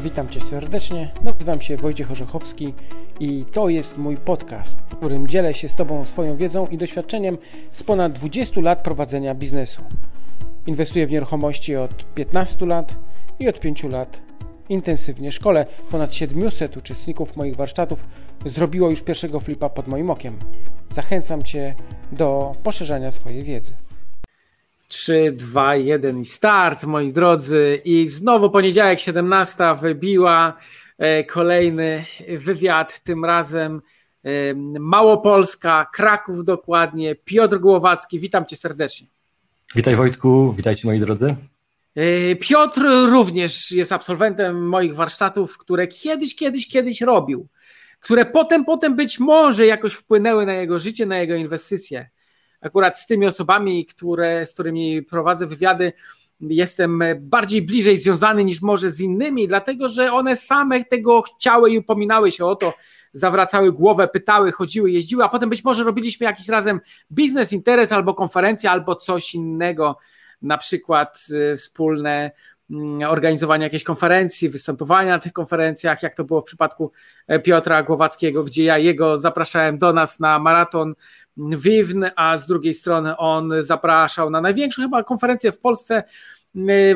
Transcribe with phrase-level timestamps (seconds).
[0.00, 1.12] Witam Cię serdecznie.
[1.22, 2.74] Nazywam się Wojciech Orzechowski
[3.20, 7.38] i to jest mój podcast, w którym dzielę się z Tobą swoją wiedzą i doświadczeniem
[7.72, 9.82] z ponad 20 lat prowadzenia biznesu.
[10.66, 12.96] Inwestuję w nieruchomości od 15 lat
[13.38, 14.20] i od 5 lat
[14.68, 15.66] intensywnie szkole.
[15.90, 18.04] Ponad 700 uczestników moich warsztatów
[18.46, 20.38] zrobiło już pierwszego flipa pod moim okiem.
[20.90, 21.74] Zachęcam Cię
[22.12, 23.85] do poszerzania swojej wiedzy.
[24.88, 27.80] 3, 2, 1 i start, moi drodzy.
[27.84, 30.56] I znowu poniedziałek 17 wybiła
[30.98, 32.04] e, kolejny
[32.38, 33.82] wywiad, tym razem
[34.24, 34.30] e,
[34.80, 38.20] Małopolska, Kraków dokładnie, Piotr Głowacki.
[38.20, 39.06] Witam cię serdecznie.
[39.74, 41.36] Witaj Wojtku, witajcie moi drodzy.
[41.94, 47.48] E, Piotr również jest absolwentem moich warsztatów, które kiedyś, kiedyś, kiedyś robił,
[48.00, 52.10] które potem, potem być może jakoś wpłynęły na jego życie, na jego inwestycje
[52.60, 55.92] akurat z tymi osobami, które, z którymi prowadzę wywiady,
[56.40, 61.78] jestem bardziej bliżej związany niż może z innymi, dlatego że one same tego chciały i
[61.78, 62.74] upominały się o to,
[63.12, 66.80] zawracały głowę, pytały, chodziły, jeździły, a potem być może robiliśmy jakiś razem
[67.12, 69.98] biznes, interes albo konferencję, albo coś innego,
[70.42, 72.30] na przykład y, wspólne
[72.70, 76.92] mm, organizowanie jakiejś konferencji, występowania na tych konferencjach, jak to było w przypadku
[77.26, 80.94] e, Piotra Głowackiego, gdzie ja jego zapraszałem do nas na maraton
[81.36, 86.02] Wiwn, a z drugiej strony on zapraszał na największą chyba konferencję w Polsce,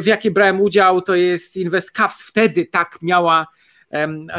[0.01, 2.23] w jakiej brałem udział, to jest Invest Caps.
[2.23, 3.47] Wtedy tak miała,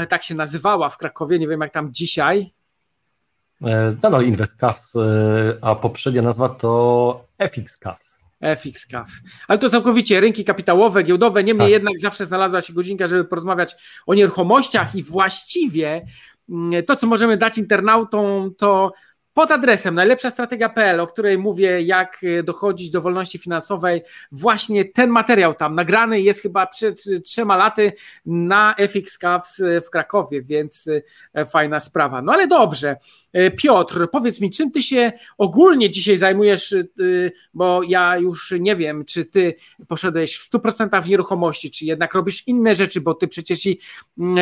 [0.10, 2.54] tak się nazywała w Krakowie, nie wiem jak tam dzisiaj.
[3.64, 5.00] E, nadal Invest Caps, e,
[5.62, 8.21] a poprzednia nazwa to FX Caps.
[8.42, 9.14] FX Caps.
[9.48, 11.72] Ale to całkowicie rynki kapitałowe, giełdowe, niemniej tak.
[11.72, 13.76] jednak zawsze znalazła się godzinka, żeby porozmawiać
[14.06, 16.06] o nieruchomościach i właściwie
[16.50, 18.94] mm, to, co możemy dać internautom, to
[19.34, 24.02] pod adresem najlepsza strategia.pl, o której mówię, jak e, dochodzić do wolności finansowej,
[24.32, 27.94] właśnie ten materiał tam nagrany jest chyba przed trzema laty
[28.26, 30.90] na FX Caps e, w Krakowie, więc
[31.34, 32.22] e, fajna sprawa.
[32.22, 32.96] No ale dobrze,
[33.58, 36.76] Piotr, powiedz mi, czym ty się ogólnie dzisiaj zajmujesz,
[37.54, 39.56] bo ja już nie wiem, czy ty
[39.88, 43.80] poszedłeś w 100% w nieruchomości, czy jednak robisz inne rzeczy, bo ty przecież i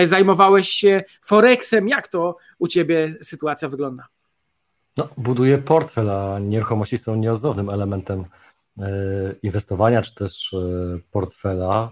[0.05, 1.87] zajmowałeś się Forexem.
[1.87, 4.18] Jak to u ciebie sytuacja wygląda?
[4.97, 8.25] No, buduję portfel, a nieruchomości są nieodzownym elementem
[8.79, 8.89] e,
[9.43, 10.57] inwestowania czy też e,
[11.11, 11.91] portfela.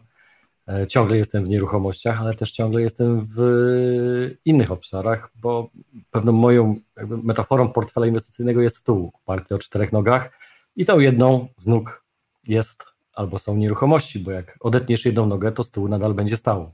[0.68, 5.70] E, ciągle jestem w nieruchomościach, ale też ciągle jestem w innych obszarach, bo
[6.12, 6.76] pewną moją
[7.24, 10.32] metaforą portfela inwestycyjnego jest stół oparty o czterech nogach
[10.76, 12.04] i tą jedną z nóg
[12.48, 16.72] jest albo są nieruchomości, bo jak odetniesz jedną nogę, to stół nadal będzie stał.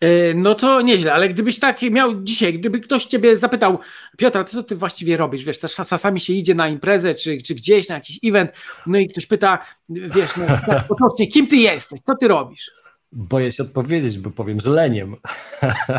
[0.00, 3.78] E, no to nieźle, ale gdybyś tak miał dzisiaj, gdyby ktoś ciebie zapytał,
[4.18, 5.44] Piotra, co ty właściwie robisz?
[5.44, 8.52] Wiesz, czasami się idzie na imprezę, czy, czy gdzieś na jakiś event,
[8.86, 12.70] no i ktoś pyta, wiesz, no, tak potocznie, kim ty jesteś, co ty robisz?
[13.12, 15.16] Boję się odpowiedzieć, bo powiem, że leniem.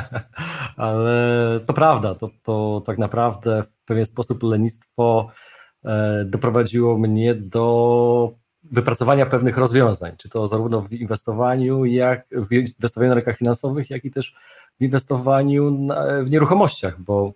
[0.77, 5.31] ale to prawda, to, to tak naprawdę w pewien sposób lenistwo
[5.85, 8.40] e, doprowadziło mnie do
[8.71, 14.05] wypracowania pewnych rozwiązań, czy to zarówno w inwestowaniu, jak w inwestowaniu na rynkach finansowych, jak
[14.05, 14.35] i też
[14.79, 17.33] w inwestowaniu na, w nieruchomościach, bo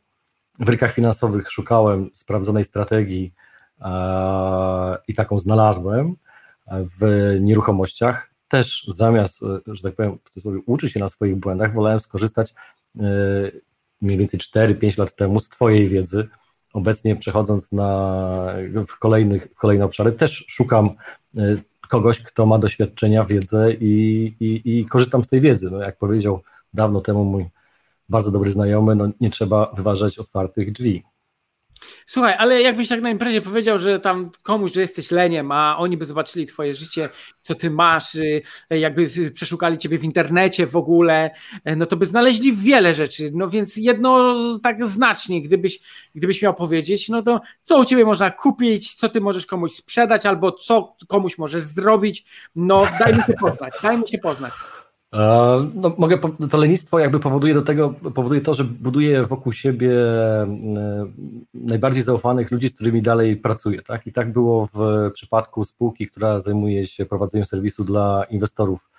[0.59, 3.33] w rynkach finansowych szukałem sprawdzonej strategii
[3.79, 6.15] a, i taką znalazłem.
[6.71, 10.19] W nieruchomościach też zamiast, że tak powiem,
[10.65, 12.53] uczyć się na swoich błędach, wolałem skorzystać
[12.99, 13.03] e,
[14.01, 16.27] mniej więcej 4-5 lat temu z Twojej wiedzy,
[16.75, 18.53] obecnie przechodząc na,
[18.87, 20.89] w, kolejnych, w kolejne obszary, też szukam
[21.37, 25.69] y, kogoś, kto ma doświadczenia, wiedzę i, i, i korzystam z tej wiedzy.
[25.71, 26.41] No, jak powiedział
[26.73, 27.45] dawno temu mój
[28.09, 31.03] bardzo dobry znajomy, no, nie trzeba wyważać otwartych drzwi.
[32.05, 35.97] Słuchaj, ale jakbyś tak na imprezie powiedział, że tam komuś, że jesteś leniem, a oni
[35.97, 37.09] by zobaczyli twoje życie,
[37.41, 41.31] co ty masz, y, jakby przeszukali ciebie w internecie w ogóle,
[41.69, 43.31] y, no to by znaleźli wiele rzeczy.
[43.33, 45.79] No więc jedno tak znacznie, gdybyś,
[46.15, 50.25] gdybyś miał powiedzieć, no to co u ciebie można kupić, co ty możesz komuś sprzedać,
[50.25, 52.25] albo co komuś możesz zrobić,
[52.55, 54.53] no daj mi się poznać, daj mi się poznać.
[55.15, 56.17] E, no, mogę,
[56.51, 60.47] to lenistwo jakby powoduje do tego, powoduje to, że buduję wokół siebie e,
[61.53, 63.81] najbardziej zaufanych ludzi, z którymi dalej pracuję.
[63.81, 64.07] Tak?
[64.07, 68.89] I tak było w przypadku spółki, która zajmuje się prowadzeniem serwisu dla inwestorów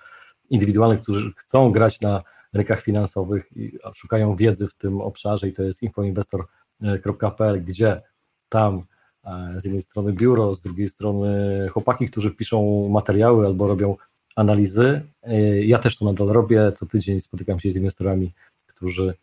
[0.51, 2.23] indywidualnych, którzy chcą grać na
[2.53, 8.03] rynkach finansowych i szukają wiedzy w tym obszarze i to jest infoinvestor.pl, gdzie
[8.49, 8.83] tam
[9.25, 11.29] e, z jednej strony biuro, z drugiej strony
[11.69, 13.97] chłopaki, którzy piszą materiały albo robią
[14.37, 15.03] analizy.
[15.23, 16.73] E, ja też to nadal robię.
[16.77, 18.33] Co tydzień spotykam się z inwestorami,
[18.67, 19.15] którzy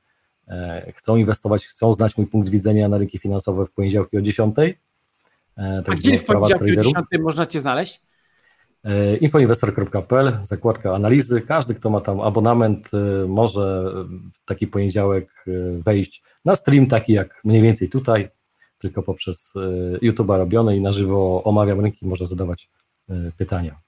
[0.48, 4.56] e, chcą inwestować, chcą znać mój punkt widzenia na rynki finansowe w poniedziałki o 10.
[4.60, 4.74] E,
[5.88, 8.01] A gdzie w poniedziałki o 10 można Cię znaleźć?
[9.21, 11.42] infoinwestor.pl, zakładka analizy.
[11.42, 12.89] Każdy, kto ma tam abonament,
[13.27, 13.94] może
[14.33, 15.45] w taki poniedziałek
[15.80, 18.27] wejść na stream, taki jak mniej więcej tutaj,
[18.77, 19.54] tylko poprzez
[20.01, 22.69] YouTube'a robione i na żywo omawiam rynki, można zadawać
[23.38, 23.82] pytania.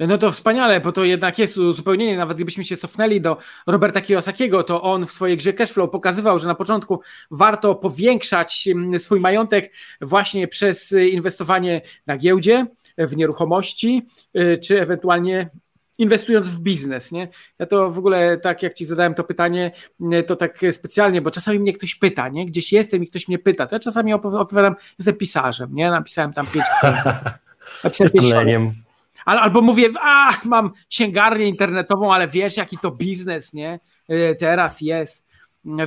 [0.00, 2.16] No to wspaniale, bo to jednak jest uzupełnienie.
[2.16, 6.48] Nawet gdybyśmy się cofnęli do Roberta Kiyosakiego, to on w swojej grze Cashflow pokazywał, że
[6.48, 7.00] na początku
[7.30, 12.66] warto powiększać mm, swój majątek właśnie przez inwestowanie na giełdzie,
[12.98, 14.02] w nieruchomości,
[14.38, 15.50] y, czy ewentualnie
[15.98, 17.28] inwestując w biznes, nie?
[17.58, 19.72] Ja to w ogóle tak jak ci zadałem to pytanie,
[20.12, 22.46] y, to tak specjalnie, bo czasami mnie ktoś pyta, nie?
[22.46, 25.90] Gdzieś jestem i ktoś mnie pyta, to ja czasami opowiadam, jestem pisarzem, nie?
[25.90, 26.66] Napisałem tam pięć
[27.84, 28.85] Napisałem pięć
[29.26, 33.80] Albo mówię, a mam księgarnię internetową, ale wiesz, jaki to biznes, nie?
[34.10, 35.26] Y, teraz jest.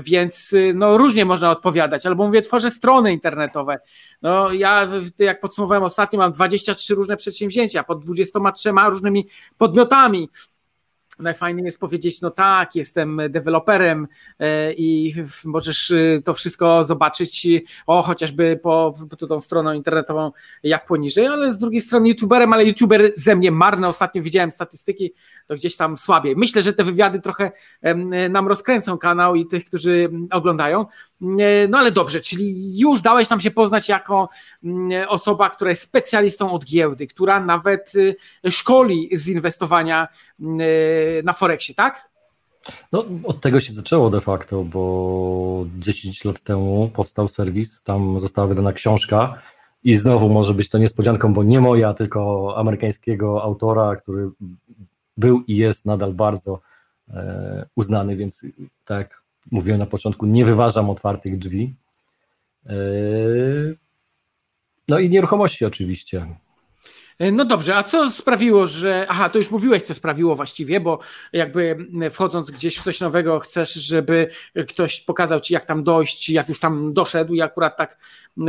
[0.04, 2.06] Więc y, no, różnie można odpowiadać.
[2.06, 3.80] Albo mówię, tworzę strony internetowe.
[4.22, 4.88] No, ja,
[5.20, 9.28] jak podsumowałem ostatnio, mam 23 różne przedsięwzięcia pod 23 różnymi
[9.58, 10.30] podmiotami
[11.19, 14.07] najfajniej jest powiedzieć, no tak, jestem deweloperem
[14.39, 15.13] e, i
[15.45, 17.48] możesz e, to wszystko zobaczyć,
[17.88, 20.31] o chociażby po, po tą stroną internetową
[20.63, 25.13] jak poniżej, ale z drugiej strony youtuberem, ale youtuber ze mnie marny, ostatnio widziałem statystyki,
[25.50, 26.36] to gdzieś tam słabiej.
[26.36, 27.51] Myślę, że te wywiady trochę
[28.30, 30.86] nam rozkręcą kanał i tych, którzy oglądają,
[31.69, 34.30] no ale dobrze, czyli już dałeś nam się poznać jako
[34.63, 38.16] mm, osoba, która jest specjalistą od giełdy, która nawet y,
[38.51, 40.07] szkoli z inwestowania
[40.40, 40.60] mm,
[41.25, 42.10] na Forexie, tak?
[42.92, 48.48] No, od tego się zaczęło de facto, bo 10 lat temu powstał serwis, tam została
[48.48, 49.42] wydana książka
[49.84, 54.30] i znowu może być to niespodzianką, bo nie moja, tylko amerykańskiego autora, który
[55.19, 56.62] był i jest nadal bardzo
[57.10, 58.45] e, uznany, więc
[58.86, 61.75] tak mówiłem na początku, nie wyważam otwartych drzwi.
[62.66, 63.77] Yy,
[64.88, 66.27] no i nieruchomości oczywiście.
[67.19, 69.06] E, no dobrze, a co sprawiło, że.
[69.10, 71.00] Aha, to już mówiłeś, co sprawiło właściwie, bo
[71.33, 71.77] jakby
[72.12, 74.30] wchodząc gdzieś w coś nowego, chcesz, żeby
[74.68, 77.98] ktoś pokazał ci, jak tam dojść, jak już tam doszedł, i akurat tak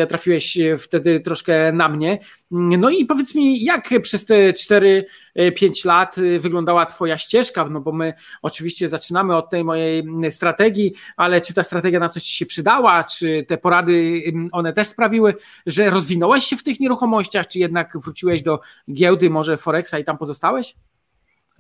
[0.09, 2.19] trafiłeś wtedy troszkę na mnie.
[2.51, 5.05] No i powiedz mi, jak przez te 4-5
[5.87, 7.65] lat wyglądała Twoja ścieżka?
[7.71, 12.23] No bo my oczywiście zaczynamy od tej mojej strategii, ale czy ta strategia na coś
[12.23, 13.05] Ci się przydała?
[13.05, 14.23] Czy te porady
[14.53, 15.35] one też sprawiły,
[15.67, 18.60] że rozwinąłeś się w tych nieruchomościach, czy jednak wróciłeś do
[18.93, 20.77] giełdy, może Forexa i tam pozostałeś?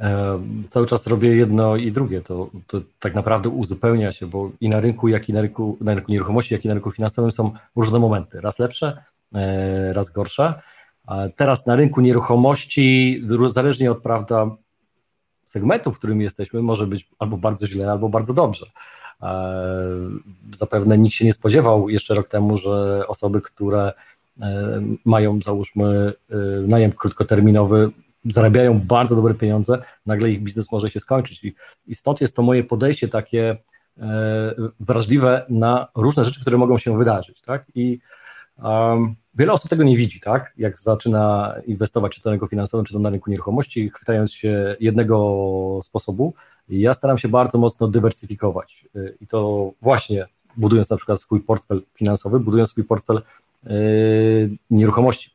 [0.00, 2.20] E, cały czas robię jedno i drugie.
[2.20, 5.94] To, to tak naprawdę uzupełnia się, bo i na rynku, jak i na rynku, na
[5.94, 8.40] rynku nieruchomości, jak i na rynku finansowym są różne momenty.
[8.40, 9.04] Raz lepsze,
[9.34, 10.54] e, raz gorsze.
[11.36, 14.50] Teraz na rynku nieruchomości, zależnie od prawda,
[15.46, 18.66] segmentu, w którym jesteśmy, może być albo bardzo źle, albo bardzo dobrze.
[19.22, 19.54] E,
[20.56, 23.92] zapewne nikt się nie spodziewał jeszcze rok temu, że osoby, które
[25.04, 26.12] mają załóżmy
[26.66, 27.90] najem krótkoterminowy,
[28.24, 31.44] zarabiają bardzo dobre pieniądze, nagle ich biznes może się skończyć.
[31.86, 33.56] I, stąd jest to moje podejście takie
[33.98, 37.40] e, wrażliwe na różne rzeczy, które mogą się wydarzyć.
[37.40, 37.64] Tak?
[37.74, 37.98] I
[38.62, 40.52] um, wiele osób tego nie widzi, tak?
[40.56, 44.76] jak zaczyna inwestować czy to na rynku finansowym, czy to na rynku nieruchomości, chwytając się
[44.80, 46.34] jednego sposobu.
[46.68, 50.26] Ja staram się bardzo mocno dywersyfikować e, i to właśnie
[50.56, 53.22] budując na przykład swój portfel finansowy, budując swój portfel
[54.70, 55.30] nieruchomości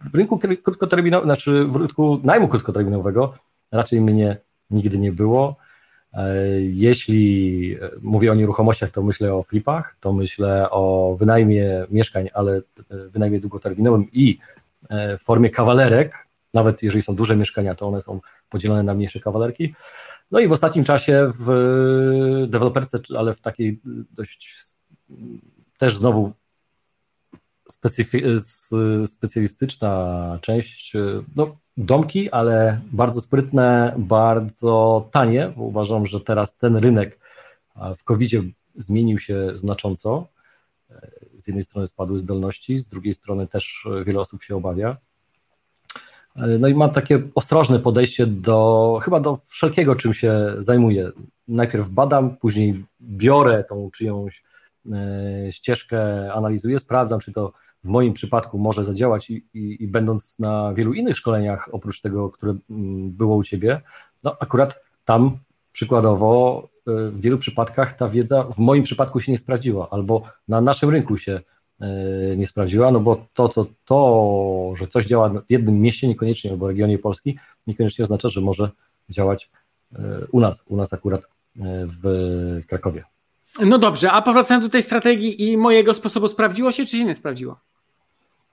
[0.00, 3.34] w rynku krótkoterminowym, znaczy w rynku najmu krótkoterminowego
[3.72, 4.36] raczej mnie
[4.70, 5.56] nigdy nie było.
[6.12, 12.56] E, jeśli mówię o nieruchomościach, to myślę o flipach, to myślę o wynajmie mieszkań, ale
[12.56, 12.62] e,
[13.08, 14.38] wynajmie długoterminowym i
[14.88, 19.20] e, w formie kawalerek, nawet jeżeli są duże mieszkania, to one są podzielone na mniejsze
[19.20, 19.74] kawalerki.
[20.30, 24.56] No i w ostatnim czasie w deweloperce, ale w takiej dość
[25.78, 26.32] też znowu
[29.06, 30.92] specjalistyczna część,
[31.36, 37.18] no domki, ale bardzo sprytne, bardzo tanie, uważam, że teraz ten rynek
[37.96, 38.32] w covid
[38.76, 40.26] zmienił się znacząco.
[41.38, 44.96] Z jednej strony spadły zdolności, z drugiej strony też wiele osób się obawia.
[46.36, 51.10] No i mam takie ostrożne podejście do chyba do wszelkiego, czym się zajmuję.
[51.48, 54.42] Najpierw badam, później biorę tą czyjąś
[55.50, 57.52] ścieżkę analizuję, sprawdzam, czy to
[57.84, 62.30] w moim przypadku może zadziałać i, i, i, będąc na wielu innych szkoleniach, oprócz tego,
[62.30, 63.80] które mm, było u Ciebie,
[64.24, 65.38] no akurat tam
[65.72, 70.60] przykładowo e, w wielu przypadkach ta wiedza w moim przypadku się nie sprawdziła, albo na
[70.60, 71.40] naszym rynku się
[71.80, 71.86] e,
[72.36, 76.68] nie sprawdziła, no bo to, co, to, że coś działa w jednym mieście niekoniecznie, albo
[76.68, 78.70] regionie Polski, niekoniecznie oznacza, że może
[79.08, 79.50] działać
[80.32, 81.22] u nas, u nas akurat
[82.00, 83.04] w Krakowie.
[83.60, 87.14] No dobrze, a powracając do tej strategii i mojego sposobu, sprawdziło się, czy się nie
[87.14, 87.56] sprawdziło?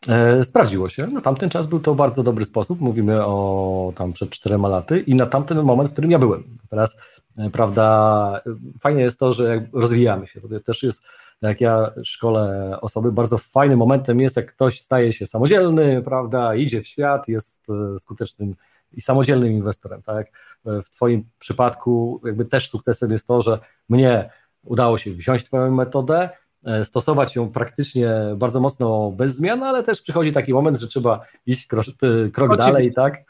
[0.08, 1.08] E, sprawdziło się.
[1.08, 2.82] Na tamten czas był to bardzo dobry sposób.
[2.82, 6.44] Mówimy o tam przed czterema laty i na tamten moment, w którym ja byłem.
[6.70, 6.96] Teraz,
[7.38, 8.42] e, prawda,
[8.80, 10.42] fajnie jest to, że rozwijamy się.
[10.42, 11.02] To też jest,
[11.42, 16.82] jak ja szkole osoby, bardzo fajnym momentem jest, jak ktoś staje się samodzielny, prawda, idzie
[16.82, 18.56] w świat, jest e, skutecznym
[18.94, 20.02] i samodzielnym inwestorem.
[20.02, 20.28] Tak?
[20.66, 23.60] W Twoim przypadku jakby też sukcesem jest to, że
[23.90, 24.30] mnie
[24.66, 26.30] udało się wziąć Twoją metodę,
[26.66, 31.20] E, stosować ją praktycznie bardzo mocno bez zmian, ale też przychodzi taki moment, że trzeba
[31.46, 31.86] iść krok,
[32.34, 33.24] krok dalej, tak?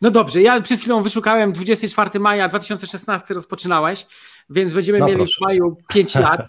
[0.00, 4.06] No dobrze, ja przed chwilą wyszukałem 24 maja 2016 rozpoczynałeś,
[4.50, 5.34] więc będziemy no mieli proszę.
[5.38, 6.40] w maju 5 lat.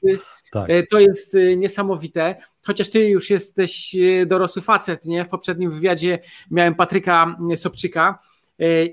[0.51, 0.70] tak.
[0.70, 3.96] E, to jest e, niesamowite, chociaż ty już jesteś
[4.27, 5.25] dorosły facet, nie?
[5.25, 6.20] W poprzednim wywiadzie
[6.51, 8.35] miałem Patryka Sobczyka, E,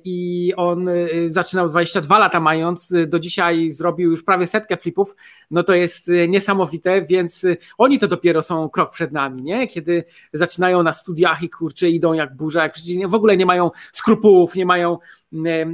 [0.05, 0.95] i on e,
[1.27, 5.17] zaczynał 22 lata mając, do dzisiaj zrobił już prawie setkę flipów,
[5.51, 7.47] no to jest e, niesamowite, więc
[7.79, 9.67] oni to dopiero są krok przed nami, nie?
[9.67, 12.75] Kiedy zaczynają na studiach i kurczę idą jak burza, jak
[13.07, 14.99] w ogóle nie mają skrupułów, nie mają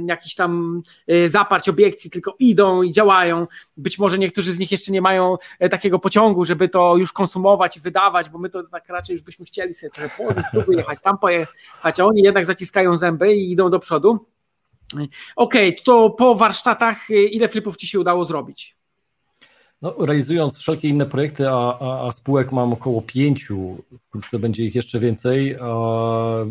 [0.05, 0.81] jakichś tam
[1.27, 3.47] zaparć obiekcji, tylko idą i działają.
[3.77, 5.37] Być może niektórzy z nich jeszcze nie mają
[5.71, 9.45] takiego pociągu, żeby to już konsumować i wydawać, bo my to tak raczej już byśmy
[9.45, 13.69] chcieli sobie trochę położyć, tu jechać, tam pojechać, a oni jednak zaciskają zęby i idą
[13.69, 14.25] do do przodu.
[14.93, 18.75] Okej, okay, to po warsztatach y, ile flipów Ci się udało zrobić?
[19.81, 24.75] No, realizując wszelkie inne projekty, a, a, a, spółek mam około pięciu, wkrótce będzie ich
[24.75, 25.55] jeszcze więcej,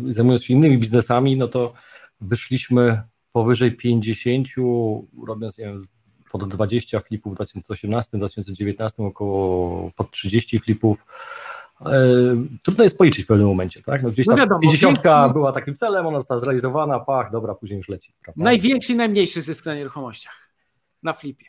[0.09, 1.73] zajmując się innymi biznesami, no to
[2.21, 4.47] wyszliśmy powyżej 50,
[5.27, 5.87] robiąc nie wiem,
[6.31, 11.05] pod 20 flipów w 2018, 2019, około pod 30 flipów.
[11.85, 11.91] E,
[12.63, 14.03] trudno jest policzyć w pewnym momencie, tak?
[14.03, 14.99] No gdzieś no wiadomo, 50
[15.33, 18.13] była takim celem, ona została zrealizowana, pach, dobra, później już leci.
[18.23, 18.43] Prawda?
[18.43, 20.49] Największy i najmniejszy zysk na nieruchomościach,
[21.03, 21.45] na flipie.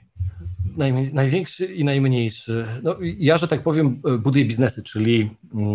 [1.12, 2.67] Największy i najmniejszy.
[2.83, 5.31] No, ja, że tak powiem, buduję biznesy, czyli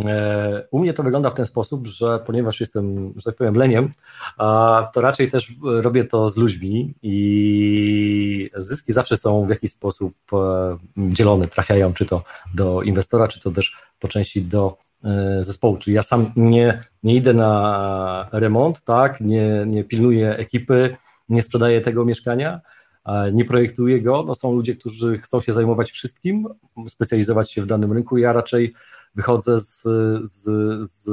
[0.06, 3.90] e, u mnie to wygląda w ten sposób, że ponieważ jestem, że tak powiem, leniem,
[4.38, 10.14] a to raczej też robię to z ludźmi i zyski zawsze są w jakiś sposób
[10.34, 12.24] e, dzielone, trafiają czy to
[12.54, 15.78] do inwestora, czy to też po części do e, zespołu.
[15.78, 20.98] Czyli ja sam nie, nie idę na remont, tak, nie, nie pilnuję ekipy,
[21.30, 22.62] nie sprzedaję tego mieszkania,
[23.34, 24.24] nie projektuję go.
[24.28, 26.48] No są ludzie, którzy chcą się zajmować wszystkim,
[26.88, 28.18] specjalizować się w danym rynku.
[28.18, 28.74] Ja raczej
[29.16, 29.82] wychodzę z,
[30.24, 30.44] z,
[30.90, 31.10] z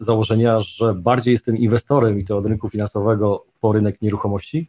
[0.00, 4.68] założenia, że bardziej jestem inwestorem i to od rynku finansowego po rynek nieruchomości.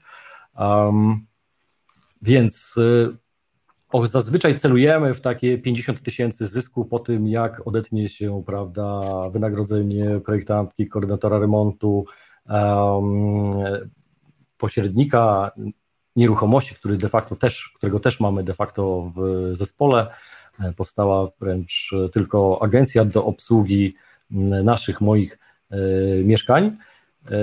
[0.59, 1.25] Um,
[2.21, 2.75] więc
[3.89, 10.19] o, zazwyczaj celujemy w takie 50 tysięcy zysku po tym, jak odetnie się prawda, wynagrodzenie
[10.25, 12.05] projektantki, koordynatora remontu,
[12.49, 13.51] um,
[14.57, 15.51] pośrednika
[16.15, 20.07] nieruchomości, który de facto też, którego też mamy de facto w zespole.
[20.59, 23.93] E, powstała wręcz tylko agencja do obsługi
[24.63, 25.39] naszych, moich
[25.71, 25.77] e,
[26.23, 26.77] mieszkań.
[27.31, 27.35] E,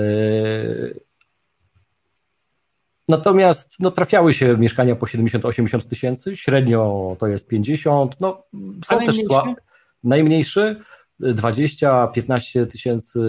[3.07, 8.15] Natomiast no, trafiały się mieszkania po 70-80 tysięcy, średnio to jest 50.
[8.19, 8.43] No,
[8.85, 9.53] są też słabe.
[10.03, 10.81] Najmniejszy
[11.21, 13.19] 20-15 tysięcy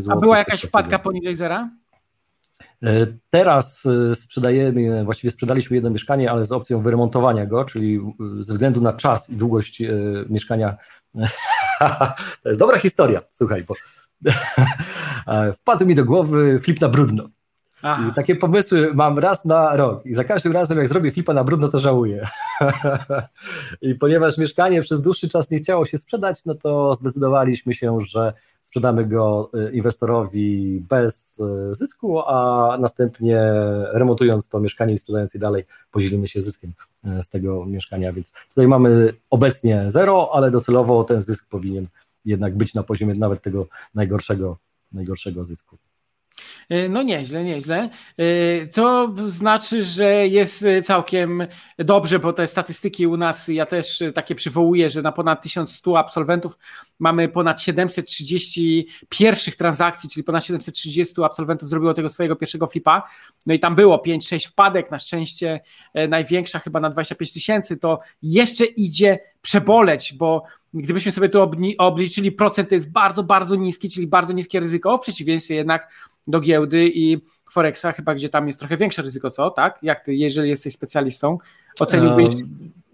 [0.00, 0.18] złotych.
[0.18, 1.70] A była jakaś wpadka poniżej zera?
[2.84, 8.42] E, teraz e, sprzedajemy, właściwie sprzedaliśmy jedno mieszkanie, ale z opcją wyremontowania go, czyli e,
[8.42, 9.82] ze względu na czas i długość
[10.28, 10.76] mieszkania.
[12.42, 13.74] to jest dobra historia, słuchaj, bo
[15.56, 17.28] wpadł mi do głowy flip na brudno.
[17.82, 21.44] I takie pomysły mam raz na rok i za każdym razem jak zrobię flipa na
[21.44, 22.28] brudno, to żałuję.
[23.82, 28.32] I ponieważ mieszkanie przez dłuższy czas nie chciało się sprzedać, no to zdecydowaliśmy się, że
[28.62, 33.52] sprzedamy go y, inwestorowi bez y, zysku, a następnie
[33.92, 36.72] remontując to mieszkanie i sprzedając je dalej, podzielimy się zyskiem
[37.18, 38.12] y, z tego mieszkania.
[38.12, 41.86] Więc tutaj mamy obecnie zero, ale docelowo ten zysk powinien
[42.24, 44.56] jednak być na poziomie nawet tego najgorszego,
[44.92, 45.76] najgorszego zysku.
[46.68, 47.88] E, no nieźle, nieźle.
[48.70, 51.46] Co e, znaczy, że jest całkiem
[51.78, 56.58] dobrze, bo te statystyki u nas, ja też takie przywołuję, że na ponad 1100 absolwentów
[56.98, 63.02] mamy ponad 730 pierwszych transakcji, czyli ponad 730 absolwentów zrobiło tego swojego pierwszego flipa.
[63.46, 65.60] No i tam było 5-6 wpadek, na szczęście
[65.94, 70.44] e, największa chyba na 25 tysięcy, to jeszcze idzie przeboleć, bo
[70.74, 71.38] gdybyśmy sobie tu
[71.78, 75.92] obliczyli procent, to jest bardzo, bardzo niski, czyli bardzo niskie ryzyko, w przeciwieństwie jednak
[76.26, 77.18] do giełdy i
[77.52, 79.50] Forexa, chyba gdzie tam jest trochę większe ryzyko, co?
[79.50, 79.78] Tak?
[79.82, 81.38] Jak ty, jeżeli jesteś specjalistą,
[81.80, 82.34] oceniłbyś...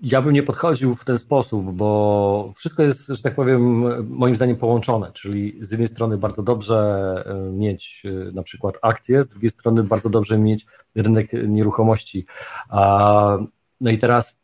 [0.02, 4.56] Ja bym nie podchodził w ten sposób, bo wszystko jest, że tak powiem, moim zdaniem
[4.56, 6.76] połączone, czyli z jednej strony bardzo dobrze
[7.26, 12.26] e, mieć e, na przykład akcje, z drugiej strony bardzo dobrze mieć rynek nieruchomości.
[13.80, 14.40] No i teraz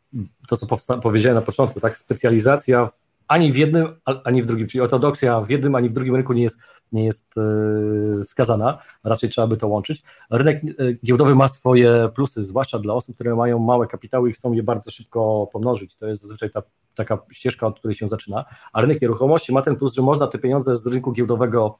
[0.47, 2.89] to, co powiedziałem na początku, tak, specjalizacja
[3.27, 3.87] ani w jednym,
[4.23, 6.57] ani w drugim, czyli ortodoksja w jednym, ani w drugim rynku nie jest,
[6.91, 10.03] nie jest e, wskazana, raczej trzeba by to łączyć.
[10.29, 14.53] Rynek e, giełdowy ma swoje plusy, zwłaszcza dla osób, które mają małe kapitały i chcą
[14.53, 15.95] je bardzo szybko pomnożyć.
[15.95, 16.63] To jest zazwyczaj ta,
[16.95, 20.37] taka ścieżka, od której się zaczyna, a rynek nieruchomości ma ten plus, że można te
[20.37, 21.77] pieniądze z rynku giełdowego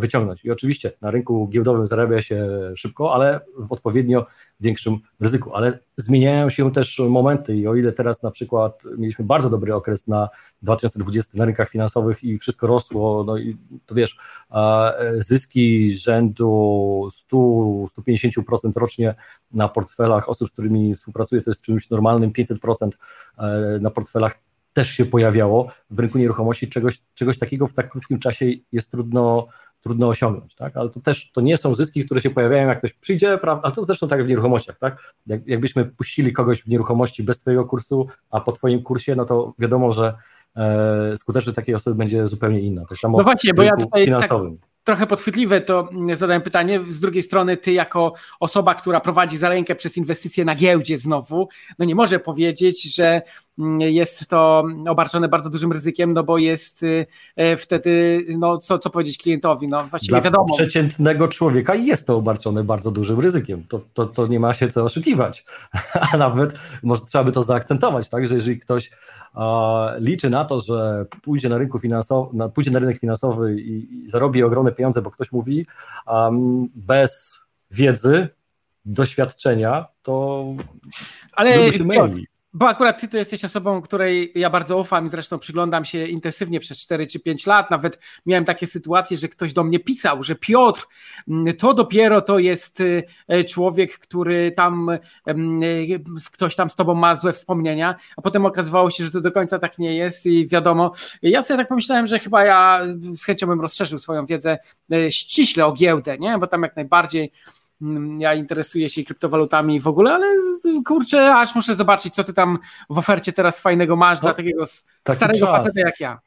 [0.00, 0.44] wyciągnąć.
[0.44, 4.26] I oczywiście na rynku giełdowym zarabia się szybko, ale w odpowiednio
[4.60, 5.54] większym ryzyku.
[5.54, 10.06] Ale zmieniają się też momenty i o ile teraz na przykład mieliśmy bardzo dobry okres
[10.06, 10.28] na
[10.62, 14.18] 2020 na rynkach finansowych i wszystko rosło, no i to wiesz,
[15.18, 19.14] zyski rzędu 100-150% rocznie
[19.52, 22.90] na portfelach osób, z którymi współpracuję, to jest czymś normalnym, 500%
[23.38, 24.47] e, na portfelach
[24.78, 29.46] też się pojawiało w rynku nieruchomości, czegoś, czegoś takiego w tak krótkim czasie jest trudno,
[29.80, 30.76] trudno osiągnąć, tak?
[30.76, 33.62] Ale to też to nie są zyski, które się pojawiają, jak ktoś przyjdzie, prawda?
[33.62, 35.14] Ale to zresztą tak w nieruchomościach, tak?
[35.26, 39.54] Jak, jakbyśmy puścili kogoś w nieruchomości bez twojego kursu, a po twoim kursie, no to
[39.58, 40.14] wiadomo, że
[40.56, 42.84] e, skuteczność takiej osoby będzie zupełnie inna.
[42.88, 44.58] Tak samo no właśnie, bo ja tutaj tak finansowym.
[44.58, 46.80] Tak trochę podchwytliwe to zadałem pytanie.
[46.88, 51.48] Z drugiej strony, ty jako osoba, która prowadzi za rękę przez inwestycje na giełdzie znowu,
[51.78, 53.22] no nie może powiedzieć, że
[53.58, 58.78] mm, jest to obarczone bardzo dużym ryzykiem, no bo jest y, e, wtedy, no co,
[58.78, 60.54] co powiedzieć klientowi, no właściwie Dla wiadomo.
[60.56, 64.84] przeciętnego człowieka jest to obarczone bardzo dużym ryzykiem, to, to, to nie ma się co
[64.84, 65.44] oszukiwać,
[66.12, 68.90] a nawet może trzeba by to zaakcentować, tak, że jeżeli ktoś
[69.98, 74.08] liczy na to, że pójdzie na, rynku finansowy, na, pójdzie na rynek finansowy i, i
[74.08, 75.66] zarobi ogromne pieniądze, bo ktoś mówi,
[76.06, 78.28] um, bez wiedzy,
[78.84, 80.44] doświadczenia, to
[81.32, 82.26] ale się myli.
[82.58, 86.60] Bo akurat ty to jesteś osobą, której ja bardzo ufam i zresztą przyglądam się intensywnie
[86.60, 87.70] przez 4 czy 5 lat.
[87.70, 90.86] Nawet miałem takie sytuacje, że ktoś do mnie pisał, że Piotr,
[91.28, 94.90] mm, to dopiero to jest y, e, człowiek, który tam,
[95.26, 96.00] mm, y,
[96.32, 99.58] ktoś tam z tobą ma złe wspomnienia, a potem okazywało się, że to do końca
[99.58, 100.92] tak nie jest i wiadomo.
[101.22, 102.80] Ja sobie tak pomyślałem, że chyba ja
[103.12, 104.58] z chęcią bym rozszerzył swoją wiedzę
[104.92, 106.38] e, ściśle o giełdę, nie?
[106.38, 107.32] bo tam jak najbardziej
[108.18, 110.26] ja interesuję się kryptowalutami w ogóle, ale
[110.86, 112.58] kurczę, aż muszę zobaczyć, co ty tam
[112.90, 114.64] w ofercie teraz fajnego masz no, dla takiego
[115.14, 115.56] starego czas.
[115.56, 116.18] faceta jak ja.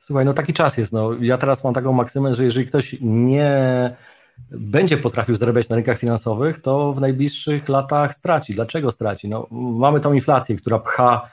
[0.00, 0.92] Słuchaj, no taki czas jest.
[0.92, 1.12] No.
[1.20, 3.96] Ja teraz mam taką maksymę, że jeżeli ktoś nie
[4.50, 8.54] będzie potrafił zarabiać na rynkach finansowych, to w najbliższych latach straci.
[8.54, 9.28] Dlaczego straci?
[9.28, 11.30] No, mamy tą inflację, która pcha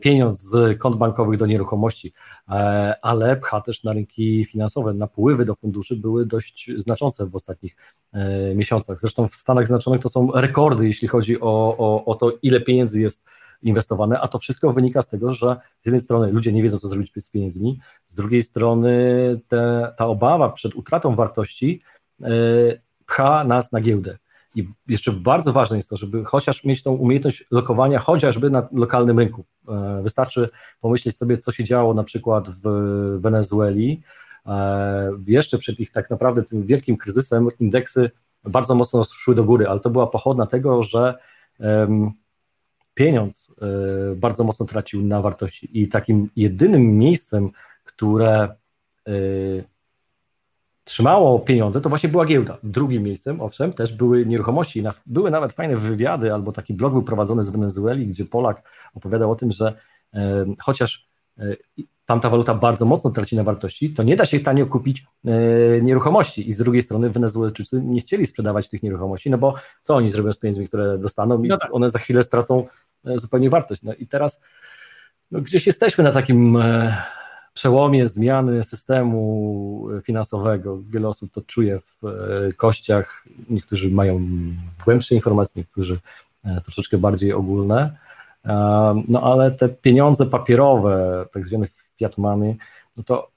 [0.00, 2.12] pieniądz z kont bankowych do nieruchomości,
[2.48, 4.94] e, ale pcha też na rynki finansowe.
[4.94, 7.76] Napływy do funduszy były dość znaczące w ostatnich
[8.12, 9.00] e, miesiącach.
[9.00, 13.02] Zresztą w Stanach Zjednoczonych to są rekordy, jeśli chodzi o, o, o to, ile pieniędzy
[13.02, 13.22] jest
[13.62, 16.88] inwestowane, a to wszystko wynika z tego, że z jednej strony ludzie nie wiedzą, co
[16.88, 18.90] zrobić z pieniędzmi, z drugiej strony
[19.48, 21.82] te, ta obawa przed utratą wartości
[23.06, 24.18] pcha nas na giełdę.
[24.54, 29.18] I jeszcze bardzo ważne jest to, żeby chociaż mieć tą umiejętność lokowania chociażby na lokalnym
[29.18, 29.44] rynku.
[29.68, 30.48] E, wystarczy
[30.80, 32.62] pomyśleć sobie, co się działo na przykład w
[33.20, 34.02] Wenezueli.
[34.46, 38.10] E, jeszcze przed ich tak naprawdę tym wielkim kryzysem indeksy
[38.44, 41.14] bardzo mocno szły do góry, ale to była pochodna tego, że
[42.94, 47.50] pieniądz e, bardzo mocno tracił na wartości i takim jedynym miejscem,
[47.84, 48.48] które
[50.88, 52.58] trzymało pieniądze, to właśnie była giełda.
[52.62, 54.82] Drugim miejscem, owszem, też były nieruchomości.
[55.06, 59.34] Były nawet fajne wywiady, albo taki blog był prowadzony z Wenezueli, gdzie Polak opowiadał o
[59.36, 59.74] tym, że
[60.14, 61.56] e, chociaż e,
[62.04, 65.30] tamta waluta bardzo mocno traci na wartości, to nie da się tanio kupić e,
[65.82, 66.48] nieruchomości.
[66.48, 70.32] I z drugiej strony Wenezuelczycy nie chcieli sprzedawać tych nieruchomości, no bo co oni zrobią
[70.32, 71.74] z pieniędzmi, które dostaną i no tak.
[71.74, 72.66] one za chwilę stracą
[73.04, 73.82] e, zupełnie wartość.
[73.82, 74.40] No i teraz
[75.30, 76.96] no, gdzieś jesteśmy na takim e,
[77.58, 80.78] przełomie zmiany systemu finansowego.
[80.82, 83.24] Wiele osób to czuje w e, kościach.
[83.50, 84.20] Niektórzy mają
[84.84, 85.98] głębsze informacje, niektórzy
[86.44, 87.96] e, troszeczkę bardziej ogólne.
[88.44, 88.54] E,
[89.08, 91.66] no ale te pieniądze papierowe, tak zwane
[91.98, 92.56] fiat money,
[92.96, 93.30] no to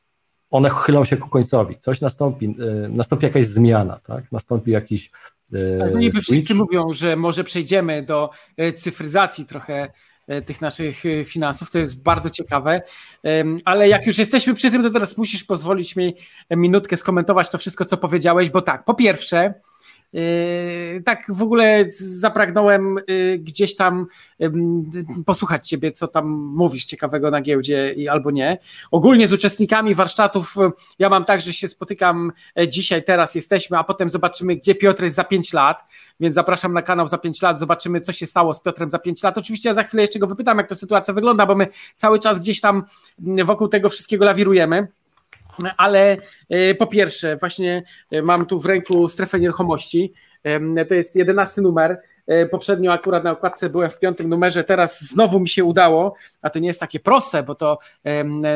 [0.51, 1.77] one chylą się ku końcowi.
[1.77, 2.55] Coś nastąpi,
[2.89, 4.31] nastąpi jakaś zmiana, tak?
[4.31, 5.11] Nastąpi jakiś.
[5.79, 8.29] No niby wszyscy mówią, że może przejdziemy do
[8.75, 9.91] cyfryzacji trochę
[10.41, 11.71] tych naszych e, finansów.
[11.71, 12.81] To jest bardzo ciekawe.
[13.65, 16.15] Ale jak już jesteśmy przy tym, to teraz musisz pozwolić mi
[16.51, 19.53] minutkę skomentować to wszystko, co powiedziałeś, bo tak, po pierwsze,
[21.05, 24.07] tak w ogóle zapragnąłem yy, gdzieś tam
[25.25, 28.57] posłuchać ciebie, co tam mówisz ciekawego na giełdzie albo nie.
[28.91, 30.55] Ogólnie z uczestnikami warsztatów
[30.99, 35.03] ja mam tak, że się spotykam e, dzisiaj, teraz jesteśmy, a potem zobaczymy, gdzie Piotr
[35.03, 35.83] jest za 5 lat,
[36.19, 39.23] więc zapraszam na kanał za 5 lat, zobaczymy, co się stało z Piotrem za 5
[39.23, 39.37] lat.
[39.37, 42.39] Oczywiście ja za chwilę jeszcze go wypytam, jak to sytuacja wygląda, bo my cały czas
[42.39, 42.83] gdzieś tam
[43.19, 44.87] wokół tego wszystkiego lawirujemy
[45.77, 46.17] ale
[46.49, 50.13] e, po pierwsze, właśnie e, mam tu w ręku strefę nieruchomości.
[50.89, 52.01] To jest jedenasty numer.
[52.51, 56.59] poprzednio akurat na okładce byłem w piątym numerze, teraz znowu mi się udało, a to
[56.59, 57.77] nie jest takie proste, bo to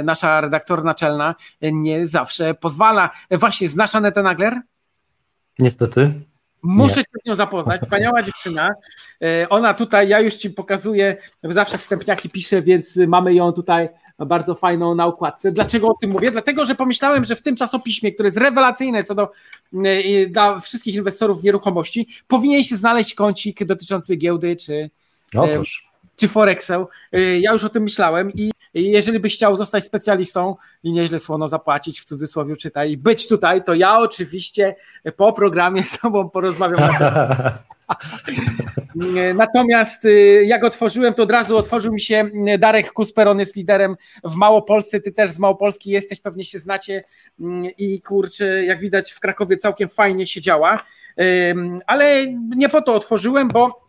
[0.03, 3.09] nasza redaktor naczelna nie zawsze pozwala.
[3.31, 4.53] Właśnie, znasz Anetę Nagler?
[5.59, 6.11] Niestety.
[6.63, 8.69] Muszę się z nią zapoznać, wspaniała dziewczyna.
[9.49, 14.95] Ona tutaj, ja już ci pokazuję, zawsze wstępniaki piszę, więc mamy ją tutaj bardzo fajną
[14.95, 15.51] na układce.
[15.51, 16.31] Dlaczego o tym mówię?
[16.31, 19.31] Dlatego, że pomyślałem, że w tym czasopiśmie, które jest rewelacyjne co do
[19.83, 24.89] e, dla wszystkich inwestorów w nieruchomości, powinien się znaleźć kącik dotyczący giełdy czy,
[25.37, 25.85] Otóż.
[25.87, 26.87] E, czy Forexu.
[27.11, 31.47] E, ja już o tym myślałem i jeżeli byś chciał zostać specjalistą i nieźle słono
[31.47, 34.75] zapłacić, w cudzysłowie czytaj, być tutaj, to ja oczywiście
[35.17, 37.53] po programie z tobą porozmawiam na.
[39.35, 43.55] Natomiast y, jak otworzyłem, to od razu otworzył mi się y, Darek Kusper, on jest
[43.55, 47.03] liderem w Małopolsce, ty też z Małopolski jesteś, pewnie się znacie.
[47.39, 50.83] Mm, i kurczę, jak widać w Krakowie całkiem fajnie się działa,
[51.87, 53.84] ale nie po to otworzyłem, bo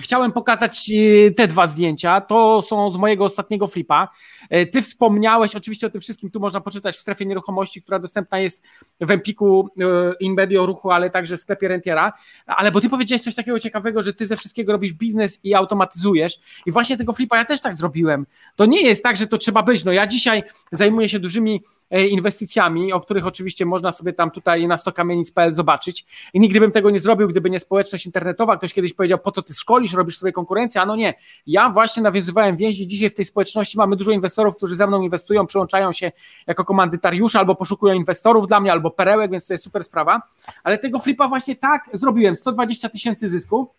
[0.00, 2.20] Chciałem pokazać y, te dwa zdjęcia.
[2.20, 4.08] To są z mojego ostatniego flipa.
[4.50, 8.38] E, ty wspomniałeś oczywiście o tym wszystkim, tu można poczytać w strefie nieruchomości, która dostępna
[8.38, 8.62] jest
[9.00, 9.84] w Empiku e,
[10.20, 12.12] InMedio Ruchu, ale także w sklepie Rentiera.
[12.46, 16.40] Ale bo ty powiedziałeś coś takiego ciekawego, że ty ze wszystkiego robisz biznes i automatyzujesz.
[16.66, 18.26] I właśnie tego flipa ja też tak zrobiłem.
[18.56, 19.84] To nie jest tak, że to trzeba być.
[19.84, 24.68] No ja dzisiaj zajmuję się dużymi e, inwestycjami, o których oczywiście można sobie tam tutaj
[24.68, 26.06] na stokamienic.pl zobaczyć.
[26.34, 28.56] I nigdy bym tego nie zrobił, gdyby nie społeczność internetowa.
[28.56, 31.14] Ktoś kiedyś powiedział, po co ty szkolisz, robisz sobie konkurencję, a no nie.
[31.46, 32.86] Ja właśnie nawiązywałem więzi.
[32.86, 36.12] Dzisiaj w tej społeczności mamy dużo inwestorów, inwestorów, którzy ze mną inwestują, przyłączają się
[36.46, 40.22] jako komandytariusze albo poszukują inwestorów dla mnie, albo perełek, więc to jest super sprawa.
[40.64, 43.70] Ale tego flipa właśnie tak zrobiłem, 120 tysięcy zysku.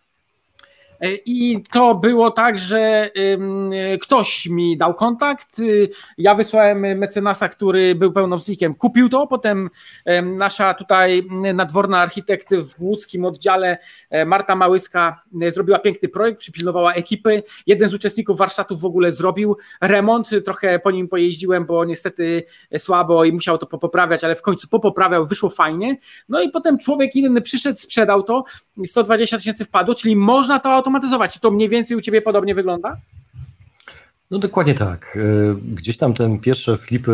[1.01, 3.09] E, I to było tak, że
[4.01, 5.59] ktoś mi dał kontakt.
[5.59, 9.27] Y, ja wysłałem mecenasa, który był pełnomocnikiem, kupił to.
[9.27, 9.69] Potem
[10.23, 13.77] nasza tutaj nadworna architekt w łódzkim oddziale,
[14.09, 17.43] e, Marta Małyska, e, zrobiła piękny projekt, przypilnowała ekipy.
[17.67, 20.29] Jeden z uczestników warsztatów w ogóle zrobił remont.
[20.45, 22.43] Trochę po nim pojeździłem, bo niestety
[22.77, 25.97] słabo i musiał to poprawiać, ale w końcu popoprawiał, wyszło fajnie.
[26.29, 28.43] No i potem człowiek inny przyszedł, sprzedał to.
[28.85, 31.34] 120 tysięcy wpadło, czyli można to automatyzować.
[31.34, 32.97] Czy to mniej więcej u Ciebie podobnie wygląda?
[34.32, 35.17] No dokładnie tak.
[35.17, 37.13] E, gdzieś tam ten pierwsze flipy,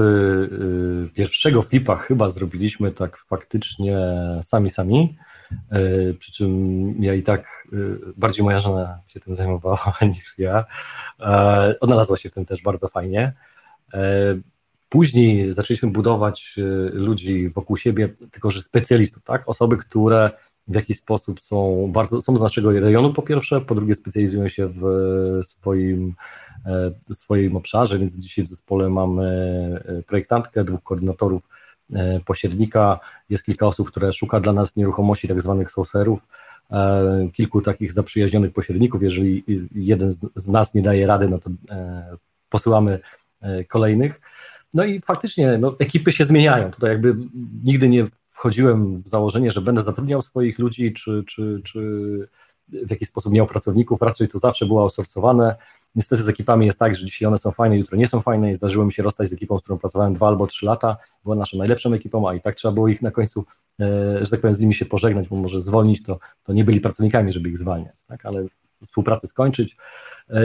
[1.06, 3.98] e, pierwszego flipa chyba zrobiliśmy tak faktycznie
[4.44, 5.18] sami sami.
[5.72, 5.80] E,
[6.20, 6.52] przy czym
[7.00, 7.68] ja i tak
[8.18, 10.66] bardziej moja żona się tym zajmowała niż ja.
[11.82, 13.34] Odnalazła się w tym też bardzo fajnie.
[14.90, 16.56] Później zaczęliśmy budować
[16.94, 19.50] ludzi wokół siebie, tylko że specjalistów, tak?
[19.50, 20.32] Osoby, które
[20.68, 24.68] w jaki sposób są bardzo, są z naszego rejonu po pierwsze, po drugie specjalizują się
[24.68, 24.84] w
[25.44, 26.14] swoim,
[26.66, 29.26] e, w swoim obszarze, więc dzisiaj w zespole mamy
[29.86, 31.44] e, projektantkę, dwóch koordynatorów,
[31.94, 33.00] e, pośrednika,
[33.30, 36.20] jest kilka osób, które szuka dla nas nieruchomości, tak zwanych sourcerów,
[37.34, 39.44] kilku takich zaprzyjaźnionych pośredników, jeżeli
[39.76, 41.50] jeden z nas nie daje rady, no to
[42.50, 43.00] posyłamy
[43.68, 44.22] kolejnych.
[44.74, 46.72] No i faktycznie no, ekipy się zmieniają.
[46.72, 47.16] Tutaj jakby
[47.64, 51.80] nigdy nie wchodziłem w założenie, że będę zatrudniał swoich ludzi, czy, czy, czy
[52.70, 55.56] w jakiś sposób miał pracowników, raczej to zawsze było outsourcowane.
[55.96, 58.56] Niestety z ekipami jest tak, że dzisiaj one są fajne, jutro nie są fajne i
[58.56, 61.58] zdarzyło mi się rozstać z ekipą, z którą pracowałem dwa albo trzy lata, była naszą
[61.58, 63.46] najlepszą ekipą, a i tak trzeba było ich na końcu,
[63.80, 66.82] e, że tak powiem, z nimi się pożegnać, bo może zwolnić, to, to nie byli
[66.82, 68.26] pracownikami, żeby ich zwalniać, tak?
[68.26, 68.46] ale
[68.84, 69.78] współpracę skończyć.
[70.30, 70.42] E,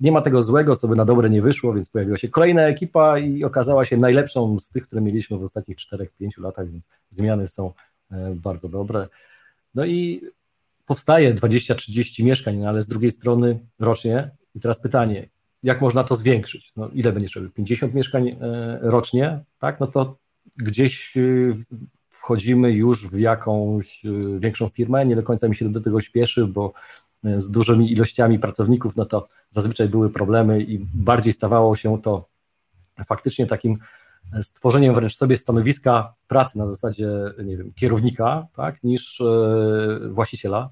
[0.00, 3.18] nie ma tego złego, co by na dobre nie wyszło, więc pojawiła się kolejna ekipa
[3.18, 6.06] i okazała się najlepszą z tych, które mieliśmy w ostatnich 4-5
[6.38, 7.72] latach, więc zmiany są
[8.10, 9.08] e, bardzo dobre.
[9.74, 10.20] No i
[10.86, 14.30] powstaje 20-30 mieszkań, no ale z drugiej strony rocznie.
[14.54, 15.28] I teraz pytanie,
[15.62, 16.72] jak można to zwiększyć?
[16.76, 17.50] No, ile będziesz robił?
[17.50, 19.80] 50 mieszkań e, rocznie, tak?
[19.80, 20.16] No to
[20.56, 21.14] gdzieś
[22.24, 24.02] wchodzimy już w jakąś
[24.38, 25.06] większą firmę.
[25.06, 26.72] Nie do końca mi się do tego śpieszy, bo
[27.36, 32.28] z dużymi ilościami pracowników, no to zazwyczaj były problemy i bardziej stawało się to
[33.06, 33.76] faktycznie takim
[34.42, 37.08] stworzeniem wręcz sobie stanowiska pracy na zasadzie,
[37.44, 39.24] nie wiem, kierownika, tak, niż e,
[40.10, 40.70] właściciela.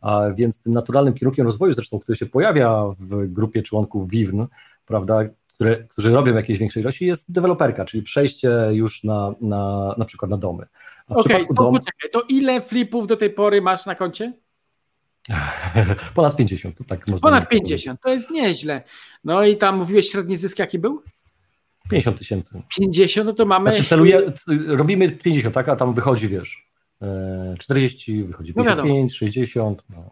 [0.00, 4.46] A więc tym naturalnym kierunkiem rozwoju, zresztą, który się pojawia w grupie członków WIWN,
[4.86, 5.20] prawda,
[5.54, 10.30] które, którzy robią jakieś większej ilości, jest deweloperka, czyli przejście już na, na, na przykład
[10.30, 10.66] na domy.
[11.08, 11.78] Okej, okay, to, dom...
[12.12, 14.32] to ile flipów do tej pory masz na koncie?
[16.14, 18.82] Ponad 50, to tak można Ponad 50, to jest nieźle.
[19.24, 21.02] No i tam mówiłeś średni zysk jaki był?
[21.90, 22.62] 50 tysięcy.
[22.76, 23.70] 50, no to mamy...
[23.70, 24.32] Znaczy celuje,
[24.66, 26.68] robimy 50, tak, a tam wychodzi, wiesz,
[27.58, 30.10] 40, e, wychodzi 55, no 60, no.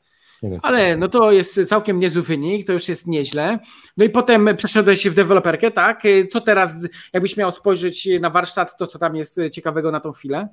[0.62, 3.58] Ale no to jest całkiem niezły wynik, to już jest nieźle.
[3.96, 6.02] No i potem przeszedłeś w deweloperkę, tak?
[6.30, 6.74] Co teraz,
[7.12, 10.48] jakbyś miał spojrzeć na warsztat, to co tam jest ciekawego na tą chwilę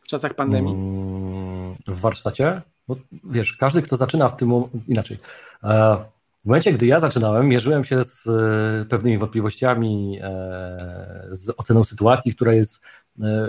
[0.00, 0.74] w czasach pandemii?
[0.74, 2.62] Mm, w warsztacie?
[2.88, 4.52] Bo wiesz, każdy, kto zaczyna w tym
[4.88, 5.18] inaczej.
[5.64, 5.96] E,
[6.42, 12.34] w momencie, gdy ja zaczynałem, mierzyłem się z e, pewnymi wątpliwościami, e, z oceną sytuacji,
[12.34, 12.82] która jest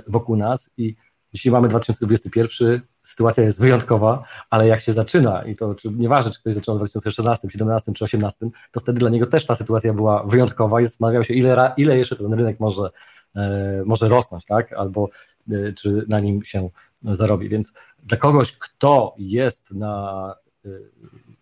[0.08, 0.96] wokół nas i
[1.34, 6.40] Dzisiaj mamy 2021, sytuacja jest wyjątkowa, ale jak się zaczyna, i to czy, nieważne, czy
[6.40, 10.24] ktoś zaczął w 2016, 2017 czy 2018, to wtedy dla niego też ta sytuacja była
[10.24, 12.90] wyjątkowa i zastanawiał się, ile, ile jeszcze ten rynek może,
[13.36, 14.74] e, może rosnąć, tak?
[14.74, 15.10] albo
[15.52, 16.70] e, czy na nim się
[17.04, 17.50] zarobi.
[17.50, 20.36] Więc dla kogoś, kto jest na
[20.66, 20.70] e,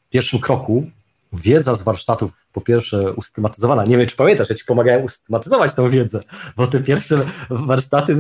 [0.10, 0.86] pierwszym kroku,
[1.34, 3.86] wiedza z warsztatów po pierwsze usystematyzowana.
[3.86, 6.24] Nie wiem, czy pamiętasz, ja ci pomagałem usystematyzować tą wiedzę,
[6.58, 8.18] bo te pierwsze warsztaty,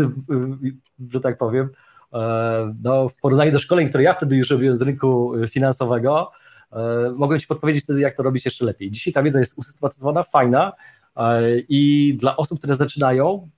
[1.13, 1.69] że tak powiem,
[2.13, 6.31] e, no, w porównaniu do szkoleń, które ja wtedy już robiłem z rynku finansowego,
[6.71, 8.91] e, mogłem ci podpowiedzieć wtedy, jak to robić jeszcze lepiej.
[8.91, 10.73] Dzisiaj ta wiedza jest usystematyzowana, fajna
[11.15, 13.49] e, i dla osób, które zaczynają,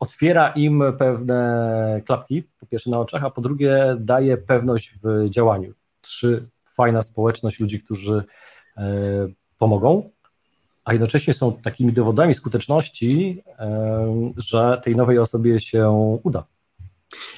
[0.00, 5.74] otwiera im pewne klapki, po pierwsze na oczach, a po drugie daje pewność w działaniu.
[6.00, 8.24] Trzy, fajna społeczność ludzi, którzy
[9.58, 10.10] pomogą,
[10.84, 13.42] a jednocześnie są takimi dowodami skuteczności,
[14.36, 15.90] że tej nowej osobie się
[16.22, 16.44] uda.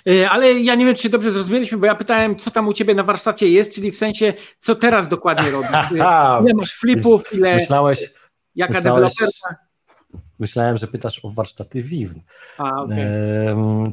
[0.09, 2.95] E, ale ja nie wiem, czy dobrze zrozumieliśmy, bo ja pytałem, co tam u ciebie
[2.95, 5.91] na warsztacie jest, czyli w sensie, co teraz dokładnie robisz.
[6.43, 7.57] Ile masz flipów, ile.
[7.57, 8.13] Myślałeś.
[8.55, 9.72] Jaka myślałeś, deweloperka?
[10.43, 12.21] Myślałem, że pytasz o warsztaty Vivn.
[12.59, 12.97] A, okay.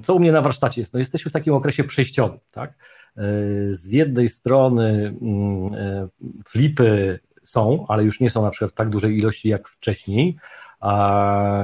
[0.04, 0.94] Co u mnie na warsztacie jest?
[0.94, 2.70] No jesteśmy w takim okresie przejściowym, tak?
[2.70, 3.24] E,
[3.68, 6.08] z jednej strony mm, e,
[6.48, 10.38] flipy są, ale już nie są na przykład w tak dużej ilości jak wcześniej.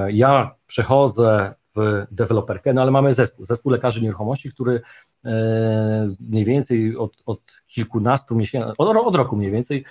[0.09, 4.81] Ja przechodzę w deweloperkę, no ale mamy zespół, zespół lekarzy nieruchomości, który
[5.25, 9.85] e, mniej więcej od, od kilkunastu miesięcy, od, od roku mniej więcej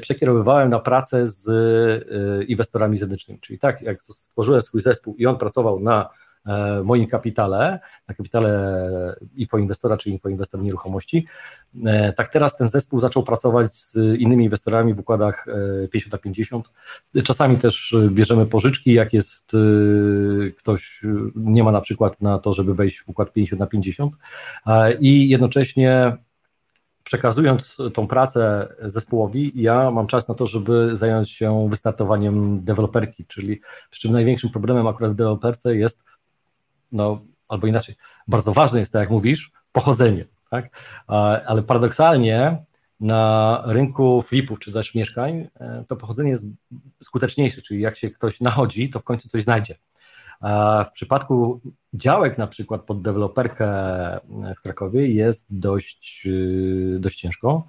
[0.00, 3.40] przekierowywałem na pracę z e, inwestorami zewnętrznymi.
[3.40, 6.10] Czyli tak, jak stworzyłem swój zespół i on pracował na
[6.46, 8.80] E, moim kapitale, na kapitale
[9.36, 11.26] infoinwestora czy infoinwestor nieruchomości.
[11.84, 15.46] E, tak teraz ten zespół zaczął pracować z innymi inwestorami w układach
[15.90, 16.68] 50 na 50.
[17.24, 19.58] Czasami też bierzemy pożyczki, jak jest e,
[20.50, 21.02] ktoś
[21.36, 24.14] nie ma na przykład na to, żeby wejść w układ 50 na 50
[25.00, 26.16] i jednocześnie
[27.04, 33.60] przekazując tą pracę zespołowi, ja mam czas na to, żeby zająć się wystartowaniem deweloperki, czyli
[33.90, 36.04] przy czym największym problemem akurat w deweloperce jest
[36.92, 37.94] no albo inaczej,
[38.28, 40.70] bardzo ważne jest, tak jak mówisz, pochodzenie, tak?
[41.46, 42.64] Ale paradoksalnie
[43.00, 46.46] na rynku flipów czy też mieszkań e, to pochodzenie jest
[47.02, 49.74] skuteczniejsze, czyli jak się ktoś nachodzi, to w końcu coś znajdzie.
[50.88, 51.60] W przypadku
[51.94, 53.66] działek na przykład pod deweloperkę
[54.56, 56.28] w Krakowie jest dość,
[56.96, 57.66] e, dość ciężko.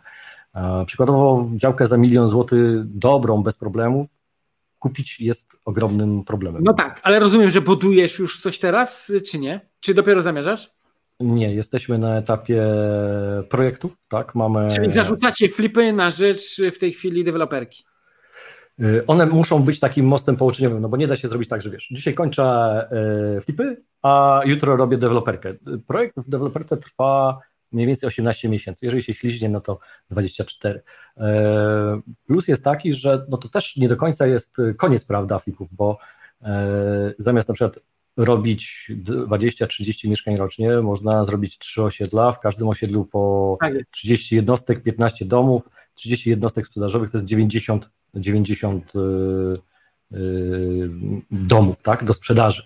[0.86, 4.08] Przykładowo działkę za milion złotych dobrą, bez problemów
[4.80, 6.64] kupić jest ogromnym problemem.
[6.64, 9.62] No tak, ale rozumiem, że budujesz już coś teraz, czy nie?
[9.80, 10.70] Czy dopiero zamierzasz?
[11.20, 12.64] Nie, jesteśmy na etapie
[13.50, 14.36] projektów, tak?
[14.36, 14.68] Mamy...
[14.76, 17.84] Czyli zarzucacie flipy na rzecz w tej chwili deweloperki.
[18.84, 21.70] Y, one muszą być takim mostem połączeniowym, no bo nie da się zrobić tak, że
[21.70, 22.88] wiesz, dzisiaj kończę
[23.38, 25.54] y, flipy, a jutro robię deweloperkę.
[25.88, 27.40] Projekt w deweloperce trwa
[27.72, 28.86] mniej więcej 18 miesięcy.
[28.86, 30.82] Jeżeli się śliźnie, no to 24.
[31.18, 35.68] E, plus jest taki, że no to też nie do końca jest koniec prawda flipów,
[35.72, 35.98] bo
[37.18, 37.80] zamiast na przykład
[38.18, 43.58] robić 20-30 mieszkań rocznie, można zrobić trzy osiedla, w każdym osiedlu po
[43.92, 48.94] 30 tak jednostek, 15 domów, 30 jednostek sprzedażowych to jest 90, 90
[51.32, 52.64] domów tak, do sprzedaży.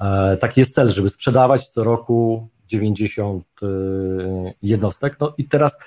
[0.00, 3.66] E, taki jest cel, żeby sprzedawać co roku 90 y,
[4.62, 5.16] jednostek.
[5.20, 5.78] No i teraz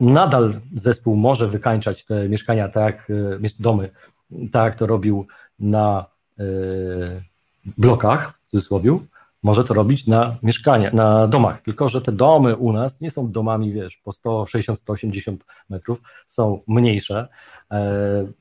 [0.00, 3.90] nadal zespół może wykańczać te mieszkania, tak y, domy,
[4.52, 5.26] tak jak to robił
[5.58, 6.06] na
[6.40, 6.44] y,
[7.78, 8.98] blokach, w cudzysłowie,
[9.46, 13.30] może to robić na mieszkaniach, na domach, tylko że te domy u nas nie są
[13.30, 15.36] domami, wiesz, po 160-180
[15.70, 17.28] metrów, są mniejsze,
[17.70, 17.76] e,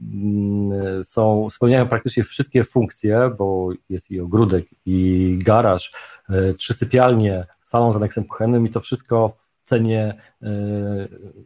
[0.02, 5.92] mm, są, spełniają praktycznie wszystkie funkcje, bo jest i ogródek, i garaż,
[6.30, 10.48] e, trzy sypialnie, salon z aneksem kuchennym i to wszystko w cenie, e,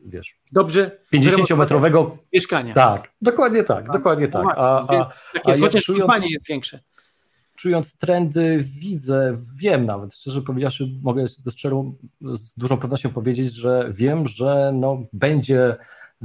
[0.05, 0.91] wiesz, dobrze.
[1.13, 2.73] 50-metrowego mieszkania.
[2.73, 3.93] Tak, dokładnie tak, tak.
[3.93, 4.27] Dokładnie.
[4.27, 4.45] Tak.
[4.45, 5.09] A, a,
[5.45, 6.79] a, jest, chociaż czując, jest większe
[7.59, 13.89] czując trendy, widzę, wiem nawet, szczerze powiedziawszy, mogę ze szczerą, z dużą pewnością powiedzieć, że
[13.93, 15.75] wiem, że no, będzie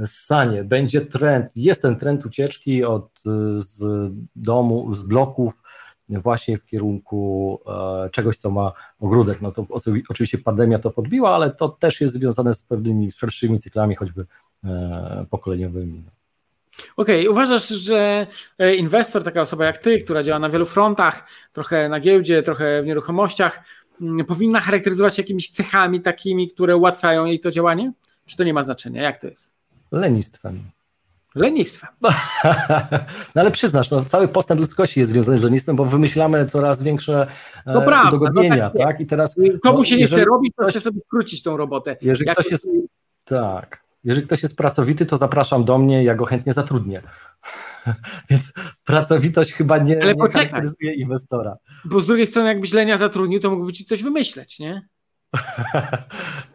[0.05, 3.09] sanie, będzie trend, jest ten trend ucieczki od
[3.57, 5.61] z domu, z bloków
[6.09, 9.41] właśnie w kierunku e, czegoś, co ma ogródek.
[9.41, 9.65] No to
[10.09, 14.25] oczywiście pandemia to podbiła, ale to też jest związane z pewnymi szerszymi cyklami, choćby
[14.63, 16.03] e, pokoleniowymi.
[16.97, 17.31] Okej, okay.
[17.31, 18.27] uważasz, że
[18.77, 22.85] inwestor, taka osoba jak ty, która działa na wielu frontach, trochę na giełdzie, trochę w
[22.85, 23.63] nieruchomościach,
[24.01, 27.93] mm, powinna charakteryzować się jakimiś cechami takimi, które ułatwiają jej to działanie?
[28.25, 29.03] Czy to nie ma znaczenia?
[29.03, 29.53] Jak to jest?
[29.91, 30.59] Lenistwem.
[31.35, 31.89] Lenistwem.
[33.35, 37.27] No ale przyznasz, no, cały postęp ludzkości jest związany z lenistwem, bo wymyślamy coraz większe
[37.65, 39.35] e, no prawda, udogodnienia, no tak, tak, I teraz.
[39.63, 41.97] Komu się nie chce robić, to chce sobie skrócić tą robotę.
[42.01, 42.67] Jeżeli Jak ktoś jest.
[43.25, 43.84] Tak.
[44.05, 47.01] Jeżeli ktoś jest pracowity, to zapraszam do mnie, ja go chętnie zatrudnię.
[48.29, 51.55] Więc pracowitość chyba nie, Ale nie charakteryzuje inwestora.
[51.85, 54.87] Bo z drugiej strony, jakbyś Lenia zatrudnił, to mógłby ci coś wymyśleć, nie?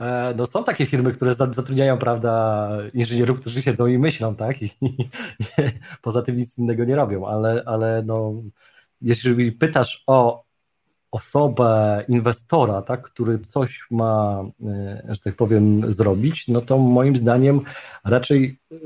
[0.00, 4.62] E, no są takie firmy, które zatrudniają, prawda, inżynierów, którzy siedzą i myślą, tak?
[4.62, 4.94] I, i
[6.02, 8.32] poza tym nic innego nie robią, ale, ale no,
[9.00, 10.44] jeżeli pytasz o
[11.10, 17.60] osobę, inwestora, tak, który coś ma, e, że tak powiem, zrobić, no to moim zdaniem
[18.04, 18.76] raczej e,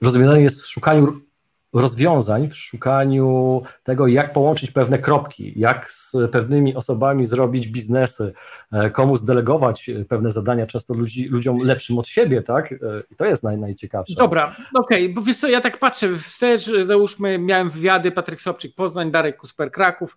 [0.00, 1.27] rozwiązanie jest w szukaniu
[1.72, 8.32] rozwiązań, w szukaniu tego, jak połączyć pewne kropki, jak z pewnymi osobami zrobić biznesy,
[8.72, 12.74] e, komu zdelegować pewne zadania, często ludzi, ludziom lepszym od siebie, tak?
[13.10, 14.14] I to jest naj, najciekawsze.
[14.14, 15.14] Dobra, okej, okay.
[15.14, 19.70] bo wiesz co, ja tak patrzę wstecz, załóżmy, miałem wywiady, Patryk Sobczyk Poznań, Darek Kusper
[19.70, 20.16] Kraków,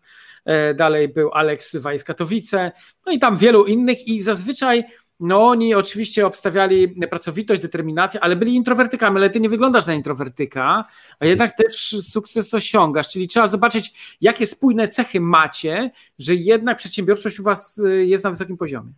[0.76, 2.72] dalej był Aleks Wajs Katowice,
[3.06, 4.84] no i tam wielu innych i zazwyczaj
[5.22, 10.84] no oni oczywiście obstawiali pracowitość, determinację, ale byli introwertykami, ale ty nie wyglądasz na introwertyka,
[11.20, 17.40] a jednak też sukces osiągasz, czyli trzeba zobaczyć, jakie spójne cechy macie, że jednak przedsiębiorczość
[17.40, 18.94] u was y, jest na wysokim poziomie.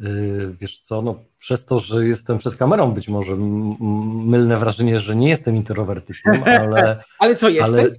[0.00, 3.36] Y, wiesz co, no przez to, że jestem przed kamerą, być może
[4.24, 7.04] mylne wrażenie, że nie jestem introwertykiem, ale...
[7.18, 7.74] ale co, jesteś?
[7.74, 7.90] Ale...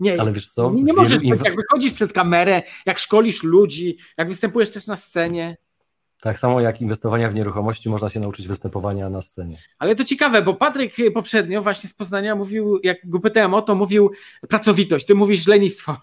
[0.00, 0.70] Nie, ale wiesz co?
[0.70, 5.56] Nie, nie możesz, jak wychodzisz przed kamerę, jak szkolisz ludzi, jak występujesz też na scenie.
[6.22, 9.58] Tak samo jak inwestowania w nieruchomości można się nauczyć występowania na scenie.
[9.78, 13.74] Ale to ciekawe, bo Patryk poprzednio właśnie z Poznania mówił, jak go pytałem o to,
[13.74, 14.10] mówił
[14.48, 15.96] pracowitość, ty mówisz lenistwo.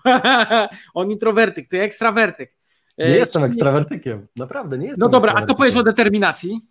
[0.93, 2.53] On introwertyk, ty ekstrawertyk.
[2.97, 5.01] Nie e, jestem ekstrawertykiem, naprawdę nie jestem.
[5.01, 6.61] No dobra, a to powiesz o determinacji?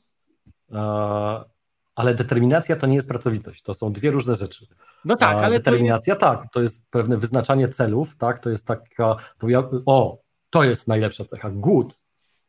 [1.95, 4.67] ale determinacja to nie jest pracowitość, to są dwie różne rzeczy.
[5.05, 6.21] No tak, ale determinacja to...
[6.21, 10.19] tak, to jest pewne wyznaczanie celów, tak, to jest taka, to ja, o,
[10.51, 12.01] to jest najlepsza cecha, good,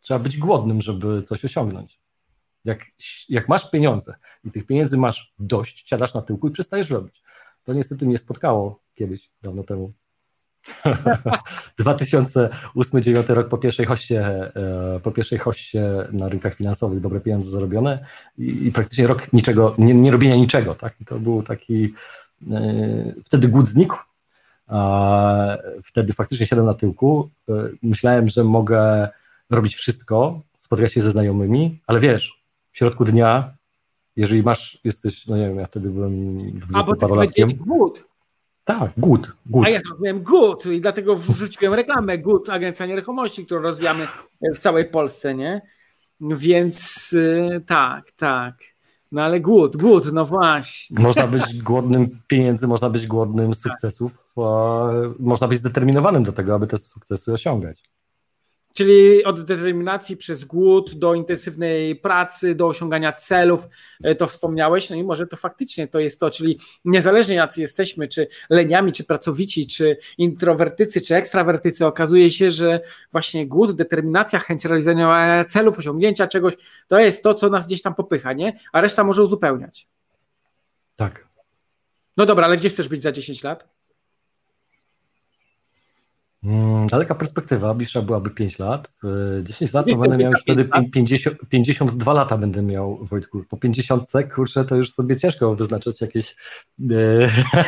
[0.01, 1.99] Trzeba być głodnym, żeby coś osiągnąć.
[2.65, 2.85] Jak,
[3.29, 7.21] jak masz pieniądze i tych pieniędzy masz dość, siadasz na tyłku i przestajesz robić.
[7.63, 9.93] To niestety mnie spotkało kiedyś, dawno temu.
[11.79, 18.05] 2008-2009 rok po pierwszej hoście, e, po pierwszej hoście na rynkach finansowych, dobre pieniądze zarobione
[18.37, 20.75] i, i praktycznie rok niczego, nie, nie, robienia niczego.
[20.75, 21.01] Tak?
[21.01, 21.93] I to był taki,
[22.41, 23.97] yy, wtedy głód znikł,
[24.67, 27.29] a wtedy faktycznie siadłem na tyłku.
[27.47, 29.09] Yy, myślałem, że mogę
[29.49, 33.53] robić wszystko, spotykać się ze znajomymi, ale wiesz, w środku dnia,
[34.15, 37.49] jeżeli masz, jesteś, no nie wiem, ja wtedy byłem 20 parolatkiem.
[37.49, 38.03] głód.
[38.63, 39.65] Tak, głód, głód.
[39.65, 44.07] A ja zrozumiałem głód i dlatego wrzuciłem reklamę głód, agencja nieruchomości, którą rozwijamy
[44.55, 45.61] w całej Polsce, nie?
[46.21, 48.55] Więc yy, tak, tak.
[49.11, 50.99] No ale głód, głód, no właśnie.
[50.99, 54.33] Można być głodnym pieniędzy, można być głodnym sukcesów,
[55.19, 57.83] można być zdeterminowanym do tego, aby te sukcesy osiągać.
[58.79, 63.67] Czyli od determinacji przez głód do intensywnej pracy, do osiągania celów,
[64.03, 68.07] e, to wspomniałeś, no i może to faktycznie to jest to, czyli niezależnie jacy jesteśmy,
[68.07, 72.79] czy leniami, czy pracowici, czy introwertycy, czy ekstrawertycy, okazuje się, że
[73.11, 76.53] właśnie głód, determinacja, chęć realizowania celów, osiągnięcia czegoś,
[76.87, 78.59] to jest to, co nas gdzieś tam popycha, nie?
[78.71, 79.87] A reszta może uzupełniać.
[80.95, 81.27] Tak.
[82.17, 83.78] No dobra, ale gdzie chcesz być za 10 lat?
[86.43, 88.91] Mm, daleka perspektywa, bliższa byłaby 5 lat.
[89.43, 93.43] 10 lat to będę miał już wtedy 50, 52 lata będę miał, Wojtku.
[93.49, 96.35] Po 50, kurczę, to już sobie ciężko wyznaczyć jakieś
[96.79, 96.95] e,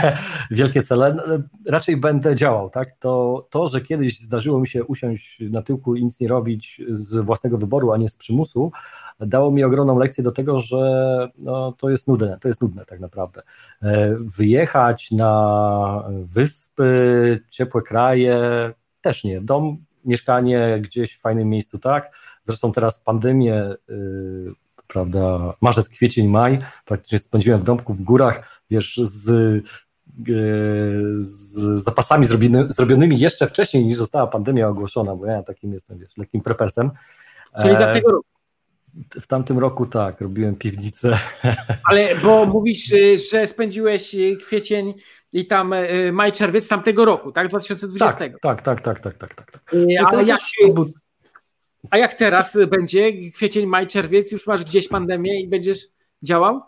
[0.52, 1.14] wielkie cele.
[1.14, 1.24] No,
[1.68, 2.88] raczej będę działał, tak?
[3.00, 7.18] To, to, że kiedyś zdarzyło mi się usiąść na tyłku i nic nie robić z
[7.26, 8.72] własnego wyboru, a nie z przymusu,
[9.28, 13.00] dało mi ogromną lekcję do tego, że no, to jest nudne, to jest nudne tak
[13.00, 13.42] naprawdę.
[13.82, 18.40] E, wyjechać na wyspy, ciepłe kraje,
[19.02, 19.42] też nie.
[19.42, 22.12] Dom, mieszkanie gdzieś w fajnym miejscu, tak.
[22.44, 24.54] Zresztą teraz pandemię, yy,
[24.88, 29.28] prawda, marzec, kwiecień, maj, praktycznie spędziłem w domku w górach, wiesz, z,
[30.28, 35.98] yy, z zapasami zrobiony, zrobionymi jeszcze wcześniej niż została pandemia ogłoszona, bo ja takim jestem,
[35.98, 36.92] wiesz, lekkim prepersem.
[37.62, 38.28] Czyli tego roku.
[39.22, 41.20] W tamtym roku tak, robiłem piwnicę.
[41.90, 44.94] Ale bo mówisz, y, że spędziłeś y, kwiecień
[45.34, 47.48] i tam y, maj, czerwiec tamtego roku, tak?
[47.48, 48.18] 2020.
[48.18, 49.52] Tak, tak, tak, tak, tak, tak.
[49.52, 49.74] tak.
[50.08, 50.40] A, jak,
[51.90, 55.80] a jak teraz będzie kwiecień, maj, czerwiec, już masz gdzieś pandemię i będziesz
[56.24, 56.62] działał?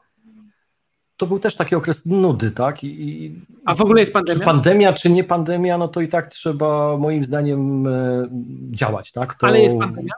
[1.18, 2.84] to był też taki okres nudy, tak?
[2.84, 4.40] I, A w ogóle jest pandemia?
[4.40, 8.28] Czy pandemia, czy nie pandemia, no to i tak trzeba moim zdaniem e,
[8.72, 9.34] działać, tak?
[9.34, 10.14] To, Ale jest pandemia?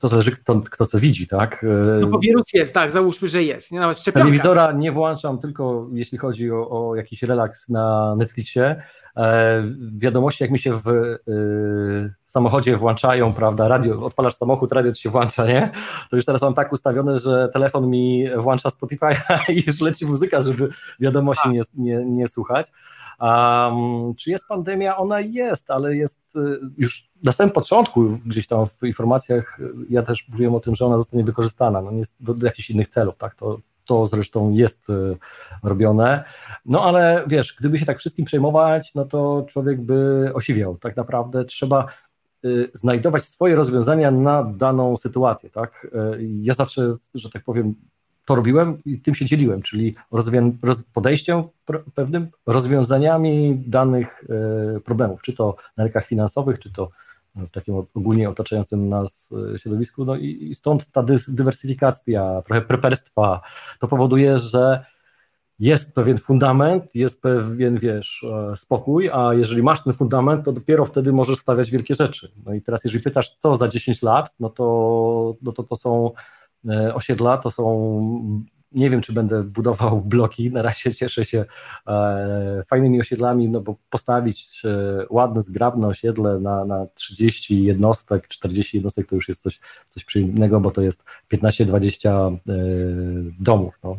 [0.00, 1.66] To zależy kto, kto co widzi, tak?
[2.00, 3.72] No bo wirus jest, tak, załóżmy, że jest.
[3.72, 3.80] Nie?
[3.80, 4.24] Nawet szczepionka.
[4.24, 8.82] Telewizora nie włączam tylko jeśli chodzi o, o jakiś relaks na Netflixie.
[9.16, 9.62] E,
[9.96, 11.14] wiadomości, jak mi się w e,
[12.26, 15.70] samochodzie włączają, prawda, radio, odpalasz samochód, radio ci się włącza, nie?
[16.10, 19.06] To już teraz mam tak ustawione, że telefon mi włącza Spotify
[19.52, 20.68] i już leci muzyka, żeby
[21.00, 21.52] wiadomości tak.
[21.52, 22.72] nie, nie, nie słuchać.
[23.22, 24.96] Um, czy jest pandemia?
[24.96, 29.58] Ona jest, ale jest y, już na samym początku, gdzieś tam w informacjach,
[29.90, 32.88] ja też mówiłem o tym, że ona zostanie wykorzystana no, nie do, do jakichś innych
[32.88, 33.34] celów, tak?
[33.34, 35.16] To, to zresztą jest y,
[35.62, 36.24] robione.
[36.66, 40.76] No ale wiesz, gdyby się tak wszystkim przejmować, no to człowiek by osiwiał.
[40.76, 41.86] Tak naprawdę trzeba
[42.44, 45.86] y, znajdować swoje rozwiązania na daną sytuację, tak?
[46.18, 47.74] Ja zawsze, że tak powiem,
[48.24, 49.94] to robiłem i tym się dzieliłem, czyli
[50.92, 51.42] podejściem
[51.94, 54.24] pewnym, rozwiązaniami danych
[54.76, 56.88] e, problemów, czy to na rynkach finansowych, czy to
[57.34, 60.04] w takim ogólnie otaczającym nas e, środowisku.
[60.04, 63.40] No i, stąd ta dywersyfikacja, trochę preperstwa,
[63.80, 64.84] to powoduje, że
[65.58, 70.84] jest pewien fundament, jest pewien, wiesz, e, spokój, a jeżeli masz ten fundament, to dopiero
[70.84, 72.32] wtedy możesz stawiać wielkie rzeczy.
[72.46, 76.10] No i teraz, jeżeli pytasz, co za 10 lat, no to, no to, to są
[76.94, 78.02] osiedla to są
[78.74, 80.50] nie wiem, czy będę budował bloki.
[80.50, 81.44] Na razie cieszę się
[81.86, 88.76] e, fajnymi osiedlami, no bo postawić e, ładne, zgrabne osiedle na, na 30 jednostek, 40
[88.76, 89.60] jednostek to już jest coś,
[89.90, 92.36] coś przyjemnego, bo to jest 15-20
[93.40, 93.96] domów, no.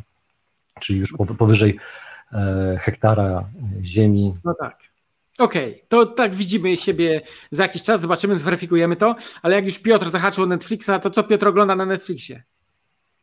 [0.79, 1.79] czyli już powyżej
[2.79, 3.49] hektara
[3.81, 4.33] ziemi.
[4.43, 4.93] No tak.
[5.39, 9.79] Okej, okay, to tak widzimy siebie za jakiś czas, zobaczymy, zweryfikujemy to, ale jak już
[9.79, 12.43] Piotr zahaczył Netflixa, to co Piotr ogląda na Netflixie?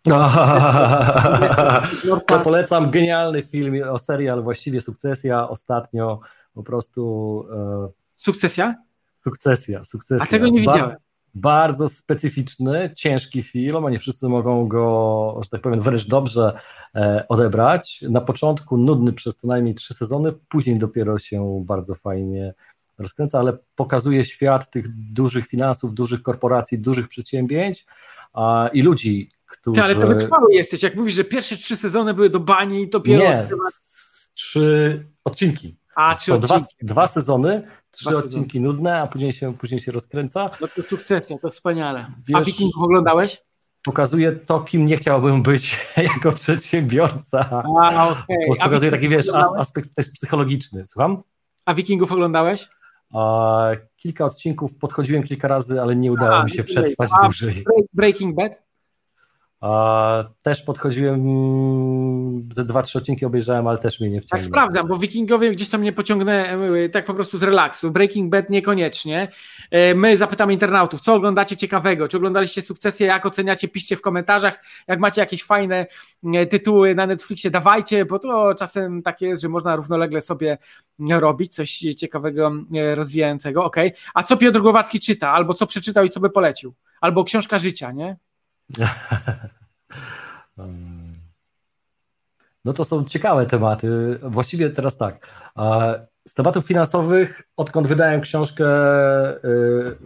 [2.27, 6.21] to polecam genialny film o serial, właściwie sukcesja ostatnio
[6.55, 7.45] po prostu.
[7.53, 8.75] E, sukcesja?
[9.15, 10.25] Sukcesja, sukcesja.
[10.25, 10.97] A tego nie widziałem.
[11.35, 16.53] Bardzo specyficzny, ciężki film, a nie wszyscy mogą go, że tak powiem, wręcz dobrze
[16.95, 18.05] e, odebrać.
[18.09, 22.55] Na początku nudny przez co najmniej trzy sezony, później dopiero się bardzo fajnie
[22.99, 27.87] rozkręca, ale pokazuje świat tych dużych finansów, dużych korporacji, dużych przedsięwzięć
[28.33, 29.75] a, i ludzi, którzy...
[29.75, 32.89] Ty, ale to wytrwały jesteś, jak mówisz, że pierwsze trzy sezony były do bani i
[32.89, 33.23] dopiero...
[33.23, 33.49] Nie,
[34.35, 35.77] trzy odcinki.
[35.95, 36.65] A, trzy odcinki.
[36.83, 38.67] Dwa, dwa sezony, trzy dwa odcinki sezony.
[38.67, 40.51] nudne, a później się, później się rozkręca.
[40.61, 42.07] No to sukcesja, to wspaniale.
[42.29, 43.43] Wiesz, a Wikingów oglądałeś?
[43.85, 45.79] Pokazuje to, kim nie chciałbym być
[46.15, 47.63] jako przedsiębiorca.
[47.81, 48.37] A, okay.
[48.59, 49.29] Pokazuje taki, wiesz,
[49.59, 50.85] aspekt też psychologiczny.
[50.87, 51.23] Słucham?
[51.65, 52.69] A Wikingów oglądałeś?
[53.15, 57.65] A, kilka odcinków podchodziłem kilka razy, ale nie udało a, mi się przetrwać dłużej.
[57.93, 58.70] Breaking Bad?
[59.61, 61.21] A też podchodziłem,
[62.53, 64.41] ze dwa, trzy odcinki obejrzałem, ale też mnie nie wciągnęło.
[64.41, 67.91] Tak sprawdzam, bo Wikingowie gdzieś tam mnie pociągnęły tak po prostu z relaksu.
[67.91, 69.29] Breaking Bad niekoniecznie.
[69.71, 72.09] E, my zapytamy internautów, co oglądacie ciekawego?
[72.09, 73.07] Czy oglądaliście sukcesję?
[73.07, 73.69] Jak oceniacie?
[73.69, 74.65] Piszcie w komentarzach.
[74.89, 75.87] Jak macie jakieś fajne
[76.35, 80.59] e, tytuły na Netflixie, dawajcie, bo to czasem tak jest, że można równolegle sobie
[81.11, 83.65] robić coś ciekawego, e, rozwijającego.
[83.65, 83.77] Ok.
[84.15, 85.31] A co Piotr Głowacki czyta?
[85.31, 86.75] Albo co przeczytał i co by polecił?
[87.01, 88.17] Albo książka życia, nie?
[92.65, 94.19] No to są ciekawe tematy.
[94.23, 95.27] Właściwie teraz tak.
[96.27, 98.65] Z tematów finansowych, odkąd wydałem książkę
[99.45, 99.97] y,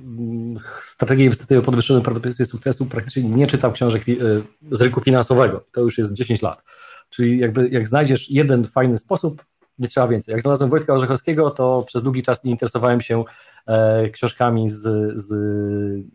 [0.81, 5.65] Strategia inwestycyjna o podwyższonym prawdopodobieństwie sukcesu, praktycznie nie czytam książek y, z rynku finansowego.
[5.73, 6.63] To już jest 10 lat.
[7.11, 9.45] Czyli jakby jak znajdziesz jeden fajny sposób,
[9.79, 10.33] nie trzeba więcej.
[10.33, 13.25] Jak znalazłem Wojtka Orzechowskiego, to przez długi czas nie interesowałem się
[13.67, 14.83] e, książkami z,
[15.21, 15.35] z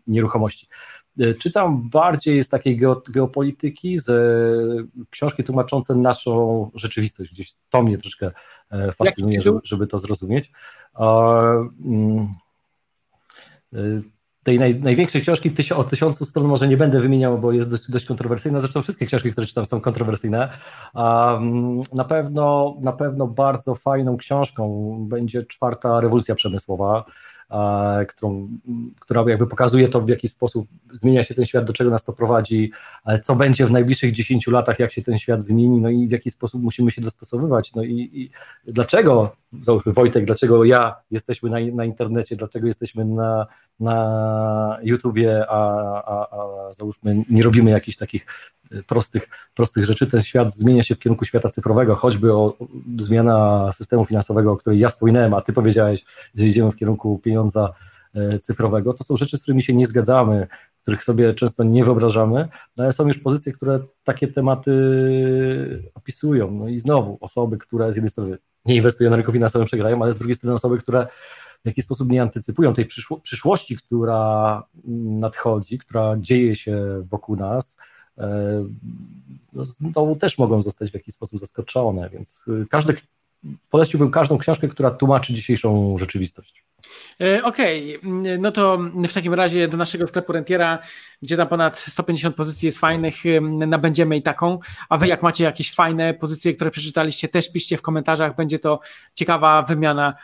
[0.06, 0.68] nieruchomości.
[1.18, 7.32] E, czytam bardziej z takiej geopolityki, z e, książki tłumaczące naszą rzeczywistość.
[7.32, 8.30] Gdzieś to mnie troszkę
[8.70, 10.52] e, fascynuje, żeby, żeby to zrozumieć.
[11.00, 12.26] Mm,
[14.42, 18.04] tej naj, największej książki o tysiącu stron może nie będę wymieniał, bo jest dość, dość
[18.04, 18.60] kontrowersyjna.
[18.60, 20.48] Zresztą wszystkie książki, które czytam są kontrowersyjne.
[20.94, 27.04] Um, na, pewno, na pewno bardzo fajną książką będzie czwarta rewolucja przemysłowa
[28.08, 28.48] którą,
[29.00, 32.12] która jakby pokazuje to, w jaki sposób zmienia się ten świat, do czego nas to
[32.12, 32.72] prowadzi,
[33.22, 36.30] co będzie w najbliższych 10 latach, jak się ten świat zmieni, no i w jaki
[36.30, 37.74] sposób musimy się dostosowywać.
[37.74, 38.30] No i, i
[38.64, 43.46] dlaczego, załóżmy Wojtek, dlaczego ja jesteśmy na, na internecie, dlaczego jesteśmy na,
[43.80, 48.26] na YouTubie, a, a, a załóżmy nie robimy jakichś takich
[48.86, 50.06] prostych, prostych rzeczy.
[50.06, 52.56] Ten świat zmienia się w kierunku świata cyfrowego, choćby o
[52.98, 56.04] zmiana systemu finansowego, o której ja wspominałem, a ty powiedziałeś,
[56.34, 57.72] że idziemy w kierunku pieniądza
[58.14, 58.92] e, cyfrowego.
[58.92, 60.46] To są rzeczy, z którymi się nie zgadzamy.
[60.82, 64.72] których sobie często nie wyobrażamy, no ale są już pozycje, które takie tematy
[65.94, 66.50] opisują.
[66.50, 70.12] No i znowu osoby, które z jednej strony nie inwestują na rynku finansowym, przegrają, ale
[70.12, 71.06] z drugiej strony osoby, które
[71.64, 74.62] w jakiś sposób nie antycypują tej przyszło przyszłości, która
[75.24, 77.76] nadchodzi, która dzieje się wokół nas,
[79.52, 82.96] no, znowu też mogą zostać w jakiś sposób zaskoczone, więc każdy,
[83.70, 86.64] poleciłbym każdą książkę, która tłumaczy dzisiejszą rzeczywistość.
[87.20, 88.38] E, okej, okay.
[88.38, 88.78] no to
[89.08, 90.78] w takim razie do naszego sklepu Rentiera,
[91.22, 93.14] gdzie tam ponad 150 pozycji jest fajnych,
[93.66, 97.82] nabędziemy i taką, a wy jak macie jakieś fajne pozycje, które przeczytaliście, też piszcie w
[97.82, 98.80] komentarzach, będzie to
[99.14, 100.14] ciekawa wymiana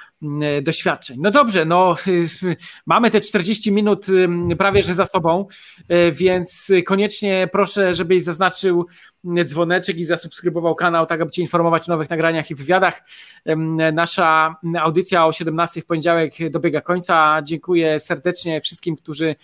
[0.62, 1.16] doświadczeń.
[1.20, 1.94] No dobrze, no
[2.86, 4.06] mamy te 40 minut
[4.58, 5.46] prawie że za sobą,
[5.88, 8.86] e, więc koniecznie proszę, żebyś zaznaczył
[9.44, 13.02] dzwoneczek i zasubskrybował kanał, tak aby Cię informować o nowych nagraniach i wywiadach.
[13.92, 17.42] Nasza audycja o 17 w poniedziałek dobiega końca.
[17.42, 19.36] Dziękuję serdecznie wszystkim, którzy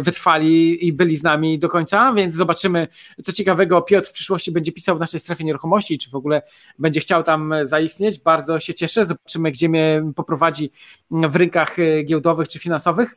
[0.00, 2.88] wytrwali i byli z nami do końca, więc zobaczymy,
[3.22, 6.42] co ciekawego Piotr w przyszłości będzie pisał w naszej strefie nieruchomości, czy w ogóle
[6.78, 8.20] będzie chciał tam zaistnieć.
[8.20, 9.06] Bardzo się cieszę.
[9.06, 10.70] Zobaczymy, gdzie mnie poprowadzi
[11.10, 13.16] w rynkach e, giełdowych czy finansowych.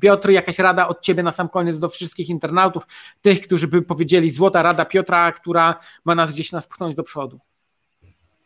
[0.00, 2.86] Piotr, jakaś rada od Ciebie na sam koniec do wszystkich internautów,
[3.22, 7.40] tych, którzy by powiedzieli złota rada Piotra, która ma nas gdzieś nas pchnąć do przodu.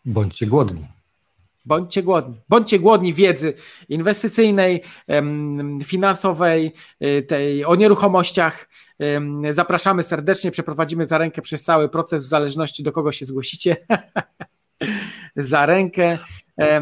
[0.04, 0.86] Bądźcie głodni.
[1.64, 2.34] Bądźcie głodni.
[2.48, 3.54] Bądźcie głodni wiedzy
[3.88, 4.82] inwestycyjnej,
[5.84, 6.72] finansowej,
[7.04, 8.68] y, tej o nieruchomościach.
[9.50, 13.76] Zapraszamy serdecznie, przeprowadzimy za rękę przez cały proces, w zależności do kogo się zgłosicie.
[15.36, 16.18] za rękę.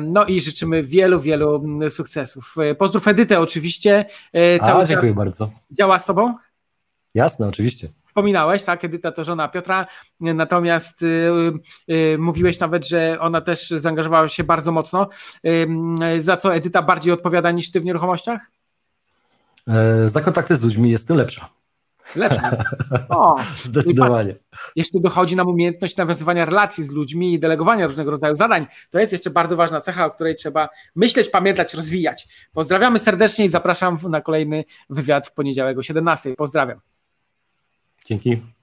[0.01, 2.55] No i życzymy wielu, wielu sukcesów.
[2.79, 4.05] Pozdrów Edytę oczywiście.
[4.33, 5.51] E, cały A, dziękuję bardzo.
[5.71, 6.35] Działa z Tobą?
[7.15, 9.87] Jasne, oczywiście wspominałeś, tak, Edyta to żona Piotra,
[10.21, 11.31] natomiast y,
[11.91, 15.09] y, mówiłeś nawet, że ona też zaangażowała się bardzo mocno.
[15.47, 18.51] Y, za co Edyta bardziej odpowiada niż ty w nieruchomościach?
[19.69, 21.49] E, za kontakty z ludźmi jestem lepsza.
[22.17, 22.51] Lepsza.
[23.09, 24.35] O, Zdecydowanie.
[24.77, 28.67] jeszcze dochodzi nam umiejętność nawiązywania relacji z ludźmi i delegowania różnego rodzaju zadań.
[28.91, 32.29] To jest jeszcze bardzo ważna cecha, o której trzeba myśleć, pamiętać, rozwijać.
[32.53, 36.35] Pozdrawiamy serdecznie i zapraszam na kolejny wywiad w poniedziałek o 17.
[36.37, 36.81] Pozdrawiam.
[38.07, 38.56] Dzięki.